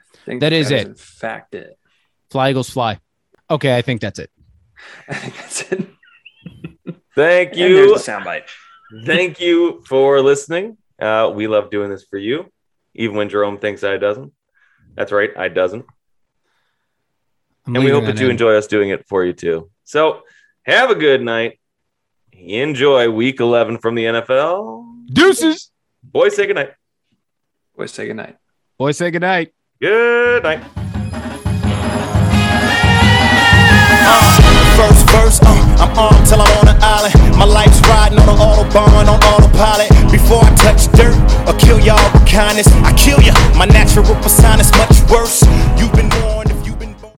[0.05, 0.87] I think That is it.
[0.87, 1.77] In fact, it.
[2.31, 2.99] Fly Eagles fly.
[3.49, 4.31] Okay, I think that's it.
[5.07, 5.87] I think that's it.
[7.15, 7.75] Thank And you.
[7.75, 8.43] there's the soundbite.
[9.05, 10.77] Thank you for listening.
[10.99, 12.51] Uh, we love doing this for you,
[12.95, 14.31] even when Jerome thinks I doesn't.
[14.95, 15.85] That's right, I doesn't.
[17.69, 18.31] I'm and we hope that that you in.
[18.31, 19.69] enjoy us doing it for you too.
[19.83, 20.23] So
[20.63, 21.59] have a good night.
[22.33, 25.05] Enjoy week 11 from the NFL.
[25.13, 25.69] Deuces.
[26.01, 26.71] Boys, say goodnight.
[27.77, 28.37] Boys, say goodnight.
[28.79, 29.53] Boys, say goodnight.
[29.79, 30.63] Good night.
[34.79, 37.13] First verse, uh, I'm armed till I'm on an island.
[37.37, 39.89] My life's riding on an autobahn, on autopilot.
[40.09, 41.13] Before I touch dirt
[41.45, 43.33] or kill y'all with kindness, I kill ya.
[43.57, 45.43] My natural persona's much worse.
[45.77, 46.07] You've been